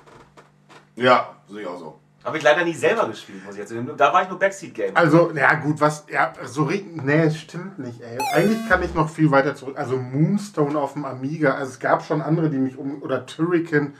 [0.96, 2.00] Ja, sehe ich auch so.
[2.22, 3.90] Habe ich leider nie selber gespielt, muss ich jetzt sagen.
[3.96, 4.94] Da war ich nur Backseat-Game.
[4.94, 8.18] Also, ja gut, was, ja, so, nee, es stimmt nicht, ey.
[8.34, 9.78] Eigentlich kann ich noch viel weiter zurück.
[9.78, 13.94] Also Moonstone auf dem Amiga, also es gab schon andere, die mich um, oder Turrican.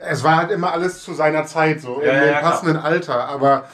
[0.00, 2.50] Es war halt immer alles zu seiner Zeit, so Ja, in ja, ja, klar.
[2.50, 3.28] passenden Alter.
[3.28, 3.68] Aber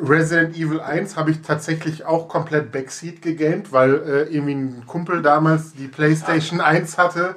[0.00, 5.22] Resident Evil 1 habe ich tatsächlich auch komplett Backseat gegamed, weil äh, irgendwie ein Kumpel
[5.22, 7.34] damals die PlayStation 1 hatte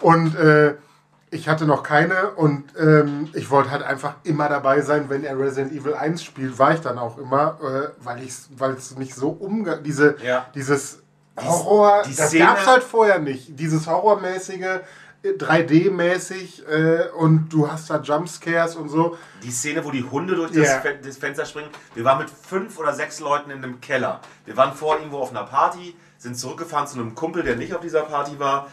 [0.00, 0.74] und äh,
[1.34, 5.38] ich hatte noch keine und ähm, ich wollte halt einfach immer dabei sein, wenn er
[5.38, 9.14] Resident Evil 1 spielt, war ich dann auch immer, äh, weil ich weil es mich
[9.14, 10.46] so umge diese Ja.
[10.54, 11.02] dieses
[11.38, 14.80] Horror, die das Szene- gab's halt vorher nicht, dieses Horrormäßige
[15.24, 19.16] äh, 3D-mäßig äh, und du hast da Jumpscares und so.
[19.42, 20.74] Die Szene, wo die Hunde durch das.
[20.76, 21.68] Fen das Fenster springen.
[21.94, 24.20] Wir waren mit fünf oder sechs Leuten in einem Keller.
[24.44, 27.80] Wir waren vor irgendwo auf einer Party, sind zurückgefahren zu einem Kumpel, der nicht auf
[27.80, 28.68] dieser Party war.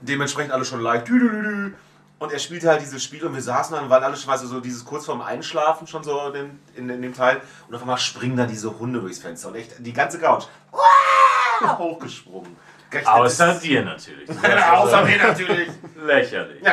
[0.00, 0.80] Dementsprechend alle schon.
[1.04, 1.72] Tüdelüdü.
[2.18, 4.46] Und er spielte halt dieses Spiel und wir saßen dann und waren alle schon also
[4.48, 7.40] so dieses kurz vorm Einschlafen schon so in, dem- in, in dem Teil.
[7.68, 9.48] Und auf einmal springen da diese Hunde durchs Fenster.
[9.48, 11.78] Und echt die ganze Couch Uah!
[11.78, 12.56] hochgesprungen.
[13.04, 14.28] Außer dir natürlich.
[14.72, 15.68] Außer mir natürlich.
[15.96, 16.62] Lächerlich.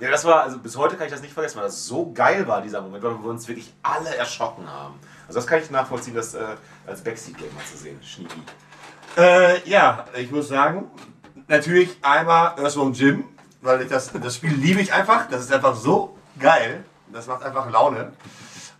[0.00, 2.46] Ja, das war, also bis heute kann ich das nicht vergessen, weil das so geil
[2.48, 4.98] war, dieser Moment, weil wir uns wirklich alle erschrocken haben.
[5.28, 6.44] Also das kann ich nachvollziehen, das äh,
[6.86, 7.98] als Backseat-Game mal zu sehen.
[8.02, 8.42] Schnieki.
[9.16, 10.90] Äh, ja, ich muss sagen,
[11.46, 13.24] natürlich einmal Earthworm Jim,
[13.64, 15.28] weil ich das, das Spiel liebe ich einfach.
[15.28, 16.84] Das ist einfach so geil.
[17.12, 18.12] Das macht einfach Laune.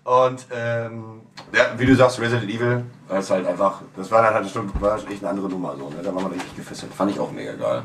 [0.04, 4.34] Und ähm, ja, wie du sagst, Resident Evil, das ist halt einfach, das war dann
[4.34, 5.96] halt schon, war echt eine andere Nummer so, ne?
[6.02, 6.92] Da war man richtig gefesselt.
[6.92, 7.82] Fand ich auch mega geil.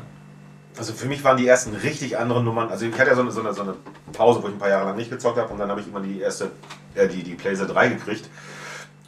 [0.76, 2.68] Also für mich waren die ersten richtig anderen Nummern.
[2.68, 3.74] Also ich hatte ja so eine, so eine, so eine
[4.12, 6.00] Pause, wo ich ein paar Jahre lang nicht gezockt habe und dann habe ich immer
[6.00, 6.50] die erste,
[6.94, 8.28] äh, die, die PlayStation 3 gekriegt.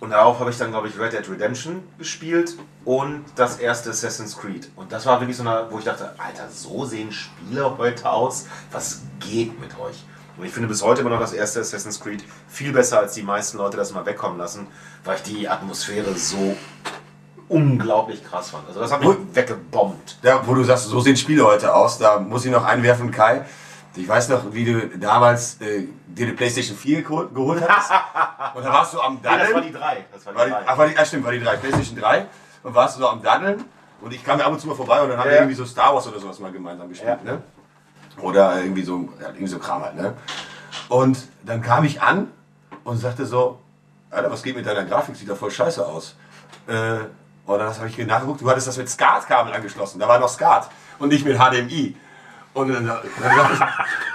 [0.02, 4.36] Und darauf habe ich dann, glaube ich, Red Dead Redemption gespielt und das erste Assassin's
[4.36, 4.68] Creed.
[4.74, 8.46] Und das war wirklich so eine, wo ich dachte, Alter, so sehen Spiele heute aus.
[8.72, 10.02] Was geht mit euch?
[10.36, 13.22] Und ich finde bis heute immer noch das erste Assassin's Creed viel besser, als die
[13.22, 14.66] meisten Leute das mal wegkommen lassen,
[15.04, 16.56] weil ich die Atmosphäre so
[17.48, 18.66] unglaublich krass fand.
[18.66, 20.18] Also das hat mich Und- weggebombt.
[20.22, 23.44] Ja, wo du sagst, so sehen Spiele heute aus, da muss ich noch einwerfen, Kai.
[23.94, 27.90] Ich weiß noch, wie du damals äh, dir eine Playstation 4 geho- geholt hast.
[28.56, 29.62] Und da warst du am Nee, das war Daddeln.
[29.64, 30.04] die 3.
[30.12, 30.62] Das war die War die, 3.
[30.66, 32.26] ach, war die, ah, stimmt, war die 3, Playstation 3.
[32.62, 33.64] Und warst du so am Daddeln.
[34.00, 35.64] Und ich kam ja ab und zu mal vorbei und dann haben wir irgendwie so
[35.64, 37.22] Star Wars oder sowas mal gemeinsam gespielt.
[37.22, 37.42] Ne?
[38.20, 39.94] Oder irgendwie so, irgendwie so Kram halt.
[39.96, 40.14] Ne?
[40.88, 42.28] Und dann kam ich an
[42.84, 43.60] und sagte so,
[44.10, 45.14] Alter, was geht mit deiner Grafik?
[45.16, 46.16] Sieht doch voll scheiße aus.
[46.66, 46.72] Äh,
[47.46, 50.00] und dann habe ich nachgeguckt, du hattest das mit SCART-Kabel angeschlossen.
[50.00, 51.96] Da war noch SCART und nicht mit HDMI.
[52.54, 53.62] Und dann, dann, sagtest,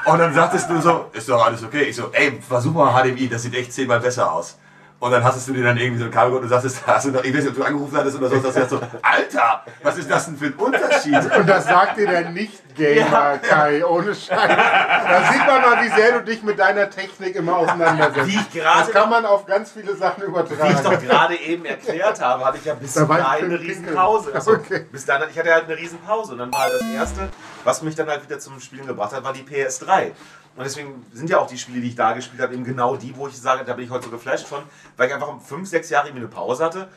[0.06, 1.84] und dann sagtest du so, ist doch alles okay.
[1.84, 4.58] Ich so, ey, versuch mal HDMI, das sieht echt zehnmal besser aus.
[5.00, 7.24] Und dann hast du dir dann irgendwie so ein Kabel und sagtest, hast du noch,
[7.24, 9.98] ich weiß nicht, ob du angerufen hattest oder so, dass du sagst so, Alter, was
[9.98, 11.36] ist das denn für ein Unterschied?
[11.38, 14.28] Und das sagt dir der Nicht-Gamer, Kai, ohne Scheiß.
[14.30, 18.28] Da sieht man mal, wie sehr du dich mit deiner Technik immer auseinandersetzt.
[18.28, 21.08] Wie ich gerade das kann man auf ganz viele Sachen Wie ich doch übertragen.
[21.08, 23.96] gerade eben erklärt habe, hatte ich ja bis dahin eine den riesen Pinkeln.
[23.96, 24.32] Pause.
[24.34, 24.86] Also, Okay.
[24.92, 26.32] Bis dahin, ich hatte halt eine riesen Pause.
[26.32, 27.30] Und dann war halt das Erste,
[27.64, 30.12] was mich dann halt wieder zum Spielen gebracht hat, war die PS3.
[30.58, 33.16] Und deswegen sind ja auch die Spiele, die ich da gespielt habe, eben genau die,
[33.16, 34.64] wo ich sage, da bin ich heute so geflasht von,
[34.98, 36.88] weil ich einfach um fünf, sechs Jahre irgendwie eine Pause hatte.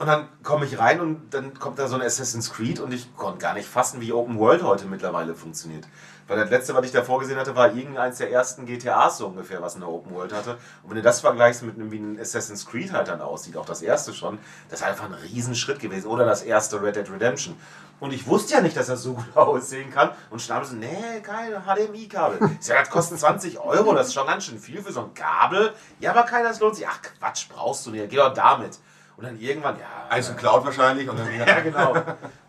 [0.00, 3.14] Und dann komme ich rein und dann kommt da so ein Assassin's Creed und ich
[3.16, 5.86] konnte gar nicht fassen, wie Open World heute mittlerweile funktioniert.
[6.26, 9.62] Weil das letzte, was ich davor gesehen hatte, war irgendeins der ersten GTAs so ungefähr,
[9.62, 10.52] was eine Open World hatte.
[10.82, 13.66] Und wenn du das vergleichst mit einem, wie ein Assassin's Creed halt dann aussieht, auch
[13.66, 16.08] das erste schon, das ist einfach ein Riesenschritt gewesen.
[16.08, 17.54] Oder das erste Red Dead Redemption.
[18.04, 20.10] Und ich wusste ja nicht, dass das so gut aussehen kann.
[20.28, 22.50] Und Schnabel so, nee, kein HDMI-Kabel.
[22.60, 25.14] Ich sag, das kostet 20 Euro, das ist schon ganz schön viel für so ein
[25.14, 25.72] Kabel.
[26.00, 26.86] Ja, aber keiner, das lohnt sich.
[26.86, 28.78] Ach Quatsch, brauchst du nicht, geh doch damit.
[29.16, 30.14] Und dann irgendwann, ja.
[30.14, 31.08] Und Cloud wahrscheinlich.
[31.08, 31.92] Und dann Ja, genau.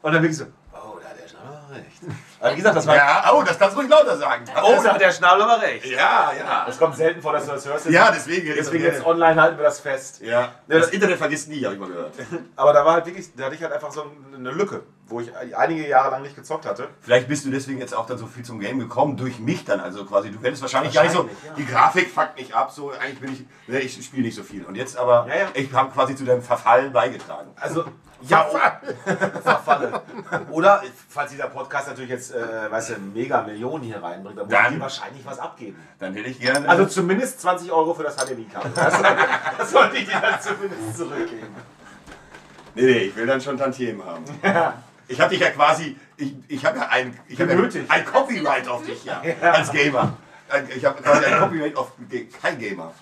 [0.02, 0.44] Und dann wirklich so,
[0.74, 2.02] oh, da hat der Schnabel aber recht.
[2.42, 2.96] Aber wie gesagt, das war.
[2.98, 4.44] ja, oh, das kannst du ruhig lauter sagen.
[4.62, 5.86] Oh, da hat der Schnabel aber recht.
[5.86, 6.66] Ja, ja.
[6.68, 7.86] Es kommt selten vor, dass du das hörst.
[7.90, 8.54] Ja, deswegen.
[8.54, 10.20] Deswegen jetzt online halten wir das fest.
[10.22, 12.14] Ja, das Internet vergisst nie, habe ich mal gehört.
[12.58, 14.04] Aber da war halt wirklich, da hatte ich halt einfach so
[14.36, 14.84] eine Lücke.
[15.08, 16.88] Wo ich einige Jahre lang nicht gezockt hatte.
[17.02, 19.80] Vielleicht bist du deswegen jetzt auch dann so viel zum Game gekommen, durch mich dann.
[19.80, 21.54] Also quasi, du hättest wahrscheinlich, gar nicht so, Wahrscheinlich, ja.
[21.58, 24.66] die Grafik fuckt mich ab, so eigentlich bin ich, ne, ich spiele nicht so viel.
[24.66, 25.48] Und jetzt aber, Ja, ja.
[25.54, 27.52] ich habe quasi zu deinem Verfall beigetragen.
[27.60, 27.86] Also,
[28.22, 28.48] ja,
[29.44, 30.02] Verfalle.
[30.50, 34.54] Oder, falls dieser Podcast natürlich jetzt, äh, weißt du, mega Millionen hier reinbringt, dann muss
[34.56, 35.78] Dann- ich dir wahrscheinlich was abgeben.
[36.00, 36.68] Dann hätte ich gerne.
[36.68, 38.72] Also zumindest 20 Euro für das HDMI-Kabel.
[38.74, 39.02] Das,
[39.58, 41.56] das sollte ich dir dann zumindest zurückgeben.
[42.74, 44.24] nee, nee, ich will dann schon Tantiemen haben.
[45.08, 47.56] Ich habe dich ja quasi, ich, ich habe ja ein, ich hab ja
[47.90, 50.18] ein Copyright auf dich, ja, als Gamer.
[50.76, 51.92] Ich habe quasi ein Copyright auf
[52.42, 52.94] kein Gamer.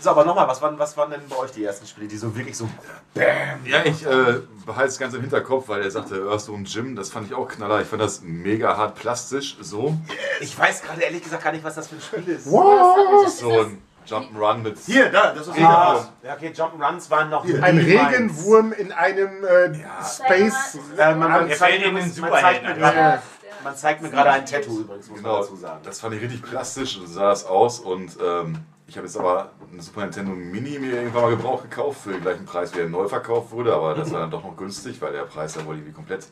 [0.00, 2.34] So, aber nochmal, was waren, was waren denn bei euch die ersten Spiele, die so
[2.34, 2.66] wirklich so
[3.14, 6.96] Ja, ich äh, behalte es ganz im Hinterkopf, weil er sagte, Earth so ein Gym,
[6.96, 7.82] das fand ich auch knaller.
[7.82, 9.94] Ich fand das mega hart plastisch, so.
[10.40, 12.50] Ich weiß gerade ehrlich gesagt gar nicht, was das für ein Spiel ist.
[12.50, 13.28] Wow.
[13.28, 14.78] So ein Jump'n'Run mit.
[14.86, 16.08] Hier, da, das ist Ah, Hintergrund.
[16.24, 18.12] ja, okay, Jump'n'Runs waren noch Ein nie meins.
[18.12, 19.72] Regenwurm in einem äh,
[20.04, 20.78] Space.
[20.98, 23.22] Äh, man, man, zeigt den man, zeigt mir gerade,
[23.62, 25.80] man zeigt mir gerade ein Tattoo übrigens, muss man Genau, dazu sagen.
[25.84, 27.78] das fand ich richtig plastisch, so sah das aus.
[27.80, 32.00] Und ähm, ich habe jetzt aber eine Super Nintendo Mini mir irgendwann mal gebraucht gekauft
[32.02, 33.72] für den gleichen Preis, wie er neu verkauft wurde.
[33.74, 36.26] Aber das war dann doch noch günstig, weil der Preis da wohl irgendwie komplett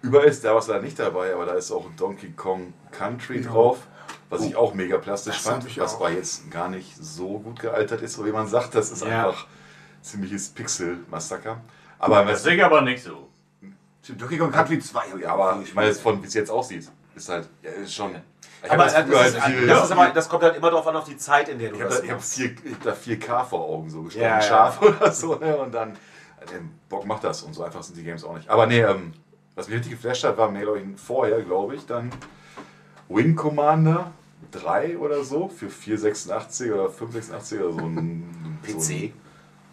[0.00, 0.44] über ist.
[0.44, 3.78] Da war es leider nicht dabei, aber da ist auch Donkey Kong Country drauf.
[4.30, 7.60] Was ich auch mega plastisch Das fand, ich was aber jetzt gar nicht so gut
[7.60, 8.74] gealtert ist, so wie man sagt.
[8.74, 9.26] Das ist Ja.
[9.28, 9.46] einfach
[10.02, 11.60] ziemliches Pixel-Massaker.
[11.98, 13.28] Aber, Das ist aber nicht so.
[14.18, 15.18] Donkey Kong Country 2.
[15.22, 18.14] ja, aber ich meine, von wie es jetzt aussieht, ist halt, ja, ist schon.
[18.62, 20.96] Ich Aber das, ist, halt viel- das, ist aber, das kommt halt immer darauf an,
[20.96, 22.34] auf die Zeit, in der du Ich habe das da, machst.
[22.34, 24.42] vier, ich hab da 4K vor Augen so gesprochen, Ja, ja.
[24.42, 25.34] scharf oder so.
[25.36, 25.56] Ne?
[25.56, 25.96] Und dann,
[26.50, 28.48] den Bock macht das und so einfach sind die Games auch nicht.
[28.50, 29.12] Aber nee, ähm,
[29.54, 32.10] was mich richtig geflasht hat, war mir, glaube ich, vorher, glaube ich, dann
[33.08, 34.12] Wing Commander
[34.50, 38.90] 3 oder so für 486 oder 586 oder so ein So PC.
[38.90, 39.12] ein,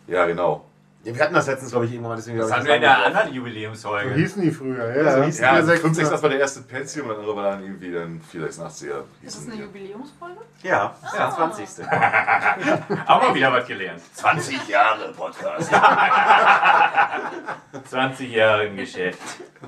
[0.07, 0.65] ja, genau.
[1.04, 3.06] Ja, wir hatten das letztens, glaube ich, irgendwann mal, deswegen Das hatten wir in der
[3.06, 4.14] anderen So Jubiläumsfolge.
[4.14, 5.12] hießen die früher, ja.
[5.14, 5.26] So ja.
[5.26, 5.82] hießen Ja, 486.
[5.82, 9.04] 586 war der erste Pentium und der andere war dann irgendwie dann 486er.
[9.24, 9.62] Ist das eine die.
[9.62, 10.41] Jubiläumsfolge?
[10.62, 11.68] Ja, das ist der 20.
[13.08, 14.02] Auch mal wieder was gelernt.
[14.14, 15.72] 20 Jahre Podcast.
[17.89, 19.18] 20 Jahre im Geschäft.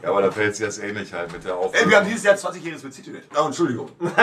[0.04, 2.36] Ja, aber da fällt sich das ähnlich halt mit der Ey, wir haben dieses Jahr
[2.36, 3.24] 20-jähriges mit Citynet.
[3.36, 3.90] Oh, Entschuldigung.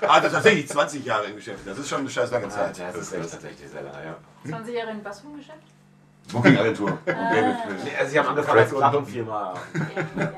[0.00, 1.60] also tatsächlich 20 Jahre im Geschäft.
[1.64, 2.80] Das ist schon eine scheiß lange Zeit.
[2.80, 4.16] das ist echt tatsächlich sehr lange, ja.
[4.48, 5.73] 20 Jahre in was für Geschäft?
[6.32, 6.90] Booking-Agentur.
[6.90, 9.54] und Game Nee, also sie haben angefangen als Plattenfirma.
[10.16, 10.32] Ja, ja.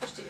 [0.00, 0.24] Verstehe.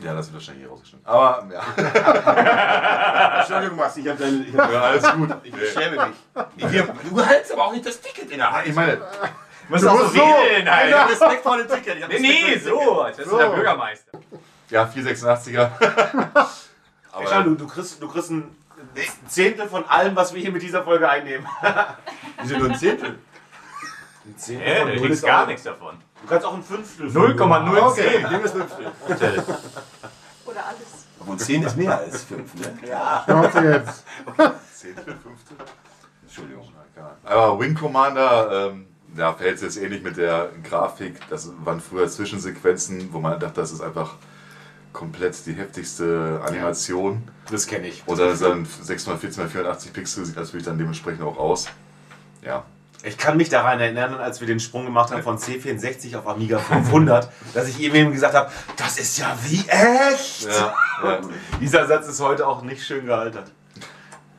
[0.00, 1.06] Ja, das wird wahrscheinlich hier rausgeschnitten.
[1.06, 4.36] Aber ja, Entschuldigung, Max, ich habe deine.
[4.44, 5.30] Ich hab, ja alles gut.
[5.42, 6.72] ich schäme mich.
[6.72, 8.66] Wir, du hältst aber auch nicht das Ticket in der Hand.
[8.68, 9.00] Ich meine,
[9.68, 10.24] Muss auch so musst so.
[10.24, 10.88] halt.
[10.88, 11.96] Ich hab Respekt vor dem Ticket.
[11.96, 14.18] Ich hab Nee, nee, so, als wärst du der Bürgermeister.
[14.70, 15.70] ja, 486er.
[17.18, 18.30] Ey, schau, du, du, kriegst, du kriegst
[18.98, 21.46] ein Zehntel von allem, was wir hier mit dieser Folge einnehmen.
[22.42, 23.18] Wieso nur ein Zehntel?
[24.24, 25.96] Ein Zehntel Ja, von du kriegst gar nichts davon.
[26.22, 27.10] Du kannst auch ein Fünftel.
[27.10, 27.78] von 0,0.
[27.78, 28.86] Okay, nehmen wir das Fünftel.
[30.44, 31.06] Oder alles.
[31.20, 32.78] Obwohl 10 ist mehr als 5, ne?
[33.24, 34.04] Schnauze jetzt.
[34.74, 35.56] Zehntel, Fünftel?
[36.22, 36.68] Entschuldigung.
[36.94, 37.18] keine Ahnung.
[37.24, 38.86] Aber Wing Commander, ähm,
[39.16, 41.20] ja, fällt es jetzt ähnlich mit der Grafik.
[41.30, 44.14] Das waren früher Zwischensequenzen, wo man dachte, das ist einfach
[44.92, 47.22] komplett die heftigste Animation.
[47.50, 48.02] Das kenne ich.
[48.06, 51.68] Und dann ist dann 6x14 x 480 Pixel, sieht natürlich dann dementsprechend auch aus.
[52.42, 52.64] Ja.
[53.04, 56.58] Ich kann mich daran erinnern, als wir den Sprung gemacht haben von C64 auf Amiga
[56.58, 60.46] 500, dass ich eben gesagt habe, das ist ja wie echt.
[60.46, 60.74] ja,
[61.04, 61.20] ja.
[61.60, 63.52] Dieser Satz ist heute auch nicht schön gealtert.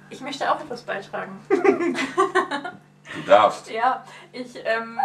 [0.10, 1.40] Ich möchte auch etwas beitragen.
[3.14, 3.70] Du darfst.
[3.70, 5.00] Ja, ich ähm,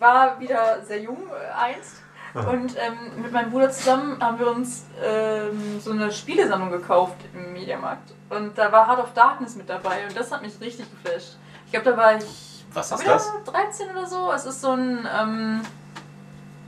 [0.00, 2.02] war wieder sehr jung äh, einst.
[2.34, 7.52] Und ähm, mit meinem Bruder zusammen haben wir uns ähm, so eine Spielesammlung gekauft im
[7.52, 8.12] Mediamarkt.
[8.28, 11.36] Und da war Heart of Darkness mit dabei und das hat mich richtig geflasht.
[11.66, 13.32] Ich glaube, da war ich Was ist das?
[13.44, 14.30] 13 oder so.
[14.32, 15.62] Es ist so ein, ähm,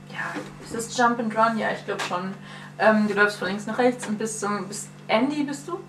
[0.09, 0.33] ja,
[0.63, 1.57] ist das Jump and Run?
[1.57, 2.33] Ja, ich glaube schon.
[2.79, 5.79] Ähm, du läufst von links nach rechts und bist so, bist Andy bist du.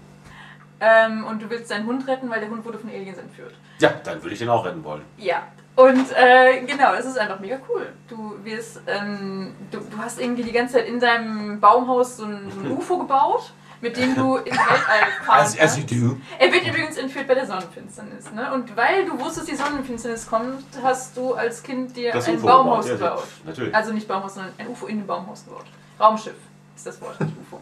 [0.80, 3.54] Ähm, und du willst deinen Hund retten, weil der Hund wurde von Aliens entführt.
[3.78, 5.02] Ja, dann würde ich den auch retten wollen.
[5.16, 5.42] Ja.
[5.74, 7.88] Und äh, genau, es ist einfach mega cool.
[8.08, 12.50] Du wirst, ähm, du, du hast irgendwie die ganze Zeit in deinem Baumhaus so ein,
[12.54, 16.04] so ein UFO gebaut, mit dem du ins Weltall fahren As, as you kannst.
[16.04, 16.16] do.
[16.38, 18.30] Er wird übrigens entführt bei der Sonnenfinsternis.
[18.32, 18.52] Ne?
[18.52, 22.46] Und weil du wusstest, die Sonnenfinsternis kommt, hast du als Kind dir Das ein UFO
[22.46, 23.24] Baumhaus gebaut,
[23.56, 23.64] ja.
[23.72, 25.64] Also nicht Baumhaus, sondern ein UFO in dem Baumhaus gebaut.
[25.98, 26.34] Raumschiff
[26.76, 27.60] ist das Wort, nicht UFO.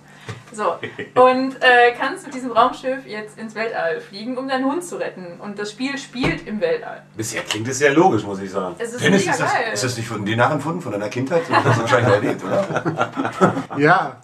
[0.53, 0.75] So,
[1.23, 5.41] und äh, kannst mit diesem Raumschiff jetzt ins Weltall fliegen, um deinen Hund zu retten.
[5.41, 7.03] Und das Spiel spielt im Weltall.
[7.17, 8.75] Bisher klingt es sehr logisch, muss ich sagen.
[8.79, 9.71] Es ist Dennis, mega ist das, geil.
[9.73, 11.43] ist das nicht von dir nachempfunden, von deiner Kindheit?
[11.49, 13.55] Du hast das wahrscheinlich erlebt, oder?
[13.77, 14.17] Ja,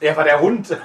[0.00, 0.70] Er war der Hund.
[0.70, 0.76] Du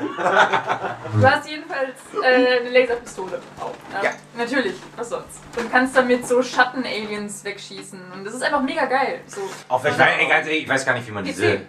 [1.30, 1.92] hast jedenfalls
[2.24, 3.68] äh, eine Laserpistole auch.
[3.94, 4.04] Ne?
[4.04, 4.12] Ja.
[4.38, 5.40] Natürlich, was sonst.
[5.58, 8.00] Und kannst damit so Schatten-Aliens wegschießen.
[8.14, 9.22] Und das ist einfach mega geil.
[9.28, 9.42] So.
[9.70, 11.62] Auf Ich weiß, ey, ganz ehrlich, ich weiß gar nicht, wie man diese.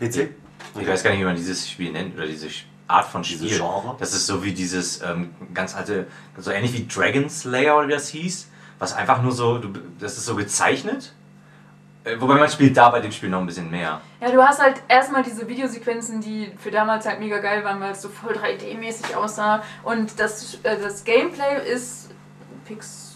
[0.00, 0.30] PC.
[0.78, 2.48] Ich weiß gar nicht, wie man dieses Spiel nennt oder diese
[2.86, 3.38] Art von Spiel.
[3.38, 3.96] Dieses Genre?
[3.98, 6.06] Das ist so wie dieses ähm, ganz alte,
[6.36, 8.48] so ähnlich wie Dragon Slayer oder wie das hieß,
[8.78, 11.12] was einfach nur so, du, das ist so gezeichnet.
[12.04, 14.00] Äh, Wobei man spielt da bei dem Spiel noch ein bisschen mehr.
[14.20, 17.92] Ja, du hast halt erstmal diese Videosequenzen, die für damals halt mega geil waren, weil
[17.92, 19.62] es so voll 3D-mäßig aussah.
[19.82, 22.10] Und das, äh, das Gameplay ist
[22.64, 23.14] Pix.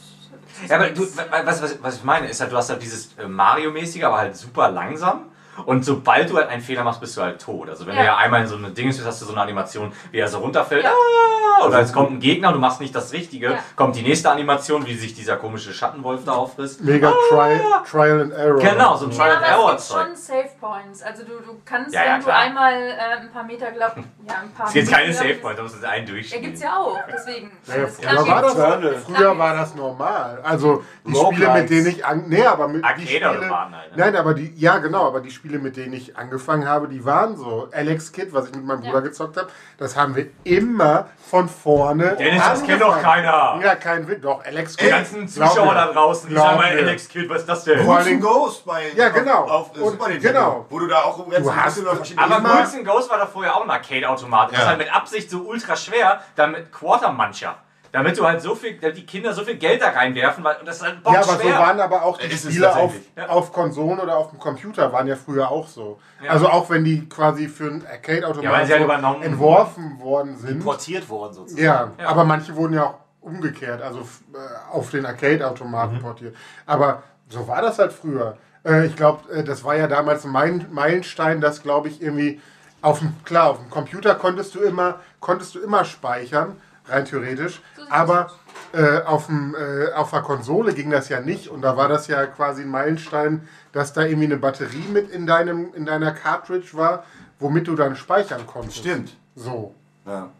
[0.68, 3.26] Ja, aber du, was, was, was ich meine, ist halt, du hast halt dieses äh,
[3.26, 5.30] Mario-mäßige, aber halt super langsam.
[5.66, 7.68] Und sobald du halt einen Fehler machst, bist du halt tot.
[7.70, 8.00] Also wenn Ja.
[8.00, 10.28] du ja einmal in so eine Dings bist, hast du so eine Animation, wie er
[10.28, 10.84] so runterfällt.
[10.84, 10.90] Ja.
[10.90, 13.52] Ah, oder es kommt ein Gegner, du machst nicht das Richtige.
[13.52, 13.58] Ja.
[13.76, 16.80] Kommt die nächste Animation, wie sich dieser komische Schattenwolf da auffrisst.
[16.82, 18.58] Mega Trial, Trial and Error.
[18.60, 21.02] Genau, so ein Ja, Trial and aber Error es gibt schon Save Points.
[21.02, 23.96] Also du, du kannst, Ja, ja, wenn du einmal äh, ein paar Meter glaub,
[24.28, 26.44] ja, ein paar Es gibt keine Save Points, da musst du einen Ja, durchspielen.
[26.44, 26.98] gibt's ja auch.
[27.12, 27.52] Deswegen.
[27.66, 30.40] Naja, Das früher, war das, früher war das normal.
[30.42, 31.14] Also die.
[31.14, 33.78] Spiele, mit denen ich an, nee, aber mit die Arcade Spiele, halt, ne?
[33.96, 37.36] Nein, aber die, ja genau, aber die Spiele, mit denen ich angefangen habe, die waren
[37.36, 37.68] so.
[37.72, 38.90] Alex Kid, was ich mit meinem Ja.
[38.90, 42.16] Bruder gezockt habe, das haben wir immer von vorne.
[42.16, 43.24] Dennis, das kennt doch angefangen.
[43.24, 43.60] keiner.
[43.62, 44.90] Ja, kein Witz, doch Alex Die Kid.
[44.90, 46.64] ganzen glaub Zuschauer da draußen, die sagen mal.
[46.66, 47.88] Alex Kid, was ist das denn?
[47.88, 49.44] And Ghost bei Ja, genau.
[49.44, 50.66] auf, auf Und- Super Nintendo, genau.
[50.70, 53.54] wo du da auch rumrennst Du hast- über verschiedene Aber and Ghosts war doch vorher
[53.56, 54.50] auch ein Arcade-Automat.
[54.50, 54.62] Das Ja.
[54.64, 57.56] ist halt mit Absicht so ultra schwer, damit Quartermancher.
[57.94, 60.66] Damit du halt so viel, damit die Kinder so viel Geld da reinwerfen, weil und
[60.66, 62.92] das ist halt Ja, aber so waren aber auch die Ist es Spiele auf.
[63.16, 63.28] Ja.
[63.28, 66.00] auf Konsolen oder auf dem Computer waren ja früher auch so.
[66.22, 66.30] Ja.
[66.32, 70.00] Also auch wenn die quasi für ein Ja, weil Arcade-Automat sie halt so übernommen entworfen
[70.00, 70.50] worden sind.
[70.50, 71.62] Importiert worden sozusagen.
[71.64, 72.08] Ja, Ja.
[72.08, 75.06] aber manche wurden ja auch umgekehrt, also äh, auf den Mhm.
[75.06, 76.34] Arcade-Automaten portiert.
[76.66, 78.36] Aber so war das halt früher.
[78.66, 82.40] Äh, ich glaube, äh, das war ja damals ein Mein- Meilenstein, dass, glaube ich, irgendwie
[82.82, 86.56] auf dem, klar, auf dem Computer konntest du immer, konntest du immer speichern,
[86.86, 87.60] rein theoretisch,
[87.90, 88.30] aber
[88.72, 92.06] äh, auf, dem, äh, auf der Konsole ging das ja nicht und da war das
[92.08, 96.68] ja quasi ein Meilenstein, dass da irgendwie eine Batterie mit in, deinem, in deiner Cartridge
[96.74, 97.04] war,
[97.38, 98.78] womit du dann speichern konntest.
[98.78, 99.16] Stimmt.
[99.34, 99.74] So.
[100.06, 100.30] Ja.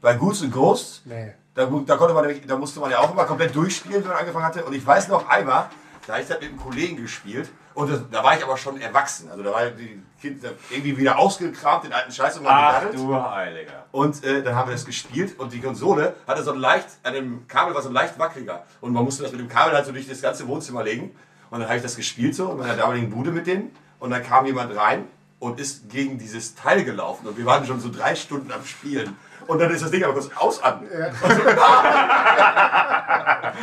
[0.00, 1.32] Bei Ghouls and Ghosts, Nee.
[1.54, 4.18] da, da, konnte man, nämlich- da musste man ja auch immer komplett durchspielen, wenn man
[4.20, 4.64] angefangen hatte.
[4.64, 5.70] Und ich weiß noch einmal,
[6.06, 7.48] da habe ich das mit einem Kollegen gespielt.
[7.74, 9.28] Und das, da war ich aber schon erwachsen.
[9.30, 13.02] Also da war die Kinder irgendwie wieder ausgekramt, den alten Scheiß und dann Ach gedaddelt.
[13.02, 13.84] du Heiliger.
[13.90, 17.14] Und äh, dann haben wir das gespielt und die Konsole hatte so ein leicht, an
[17.14, 18.64] dem Kabel war so leicht wackeliger.
[18.80, 21.16] Und man musste das mit dem Kabel halt so durch das ganze Wohnzimmer legen.
[21.50, 23.70] Und dann habe ich das gespielt so in meiner damaligen Bude mit denen.
[23.98, 25.08] Und dann kam jemand rein
[25.40, 27.26] und ist gegen dieses Teil gelaufen.
[27.26, 29.16] Und wir waren schon so drei Stunden am Spielen.
[29.46, 30.80] Und dann ist das Ding aber kurz aus an.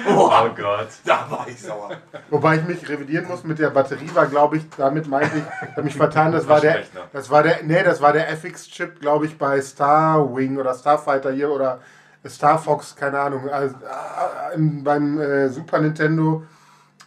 [0.07, 0.88] Oh Gott.
[1.05, 1.91] Da war ich sauer.
[2.29, 5.84] Wobei ich mich revidieren muss mit der Batterie, war glaube ich, damit meinte ich, habe
[5.84, 7.01] mich vertan, das war der, Waschrechner.
[7.13, 11.51] das war der, nee, das war der FX-Chip, glaube ich, bei Starwing oder Starfighter hier
[11.51, 11.79] oder
[12.27, 16.43] Star Fox, keine Ahnung, also, äh, im- beim äh, Super Nintendo,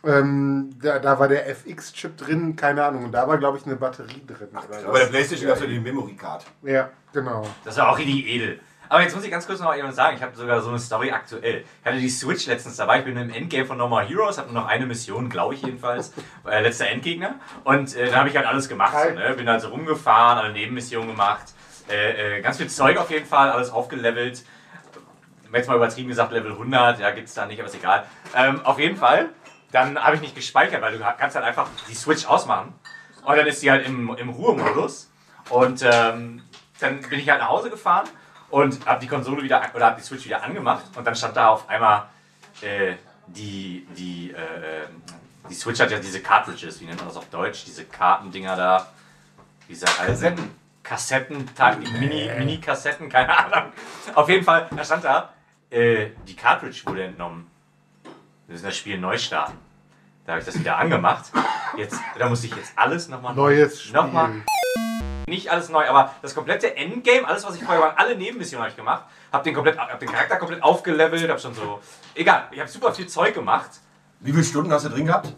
[0.07, 3.77] ähm, da, da war der FX-Chip drin, keine Ahnung, und da war glaube ich eine
[3.77, 4.49] Batterie drin.
[4.53, 4.93] oder so.
[4.93, 6.45] Bei der Playstation gab es ja die Memory Card.
[6.63, 7.47] Ja, genau.
[7.65, 8.61] Das war auch richtig edel.
[8.89, 11.11] Aber jetzt muss ich ganz kurz noch jemand sagen, ich habe sogar so eine Story
[11.11, 11.65] aktuell.
[11.81, 14.53] Ich hatte die Switch letztens dabei, ich bin im Endgame von No More Heroes, habe
[14.53, 16.13] nur noch eine Mission, glaube ich jedenfalls,
[16.47, 17.37] äh, letzter Endgegner.
[17.65, 19.35] Und äh, dann habe ich halt alles gemacht, so, ne?
[19.37, 21.55] bin also rumgefahren, alle Nebenmissionen gemacht,
[21.91, 24.45] äh, äh, ganz viel Zeug auf jeden Fall, alles aufgelevelt.
[25.53, 28.05] Jetzt mal übertrieben gesagt, Level 100, ja, gibt's da nicht, aber ist egal.
[28.35, 29.29] Ähm, auf jeden Fall,
[29.75, 32.75] dann habe ich nicht gespeichert, weil du kannst halt einfach die Switch ausmachen.
[33.25, 35.11] Und dann ist sie halt im, im Ruhemodus.
[35.51, 36.43] Und ähm,
[36.81, 38.09] dann bin ich halt nach Hause gefahren
[38.51, 41.49] und habe die Konsole wieder oder habe die Switch wieder angemacht und dann stand da
[41.49, 42.05] auf einmal
[42.61, 42.95] äh,
[43.27, 44.87] die die äh,
[45.49, 48.87] die Switch hat ja diese Cartridges, wie nennt man das auf Deutsch, diese Kartendinger da,
[49.69, 50.51] diese Kassetten,
[50.83, 51.51] Kassetten,
[51.83, 53.73] die Mini Mini Kassetten, keine Ahnung.
[54.15, 55.35] Auf jeden Fall, da stand da
[55.71, 57.51] äh, die Cartridge wurde entnommen.
[58.47, 59.59] Wir müssen das Spiel neu starten.
[60.25, 61.31] Da habe ich das wieder angemacht.
[61.77, 63.95] Jetzt, da muss ich jetzt alles nochmal Neues Spiel.
[63.95, 64.43] Nochmal
[65.27, 68.71] nicht alles neu, aber das komplette Endgame, alles was ich vorher war, alle Nebenmissionen habe
[68.71, 71.81] ich gemacht, habe den komplett, hab den Charakter komplett aufgelevelt, habe schon so,
[72.15, 73.71] egal, ich habe super viel Zeug gemacht.
[74.21, 75.33] Wie viele Stunden hast du drin gehabt?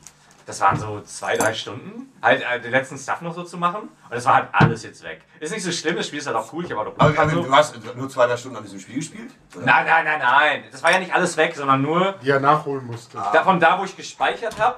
[0.46, 3.80] Das waren so zwei, drei Stunden, halt äh, den letzten Stuff noch so zu machen
[3.82, 5.22] und das war halt alles jetzt weg.
[5.40, 7.08] Ist nicht so schlimm, das Spiel ist halt auch cool, ich habe auch noch Aber,
[7.10, 7.52] Bock aber du so.
[7.52, 9.32] hast nur zwei, drei Stunden an diesem Spiel gespielt?
[9.56, 9.66] Oder?
[9.66, 12.86] Nein, nein, nein, nein, das war ja nicht alles weg, sondern nur Die er nachholen
[12.86, 13.18] musste.
[13.32, 14.76] da, von da, wo ich gespeichert habe.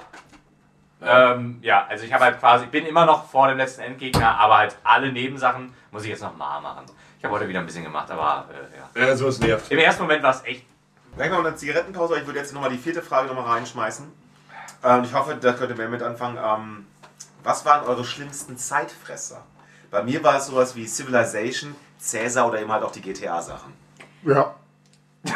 [1.01, 4.37] Ähm, ja, also ich habe halt quasi, ich bin immer noch vor dem letzten Endgegner,
[4.39, 6.85] aber halt alle Nebensachen muss ich jetzt noch mal machen.
[7.19, 8.49] Ich habe heute wieder ein bisschen gemacht, aber
[8.95, 9.07] äh, ja.
[9.07, 9.71] Ja, sowas nervt.
[9.71, 10.65] Im ersten Moment war es echt
[11.15, 14.09] Gleich noch eine Zigarettenpause, aber ich würde jetzt nochmal die vierte Frage nochmal reinschmeißen.
[14.83, 16.37] Ähm, ich hoffe, da könnt ihr mehr mit anfangen.
[16.37, 16.85] Ähm,
[17.43, 19.43] was waren eure schlimmsten Zeitfresser?
[19.91, 23.73] Bei mir war es sowas wie Civilization, Cäsar oder eben halt auch die GTA-Sachen.
[24.23, 24.55] Ja.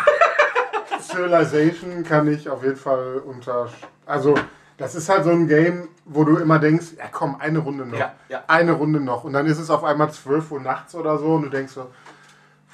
[1.02, 3.70] Civilization kann ich auf jeden Fall unter.
[4.06, 4.36] Also,
[4.78, 7.98] das ist halt so ein Game, wo du immer denkst, ja komm, eine Runde noch.
[7.98, 8.44] Ja, ja.
[8.48, 9.24] Eine Runde noch.
[9.24, 11.92] Und dann ist es auf einmal 12 Uhr nachts oder so und du denkst so,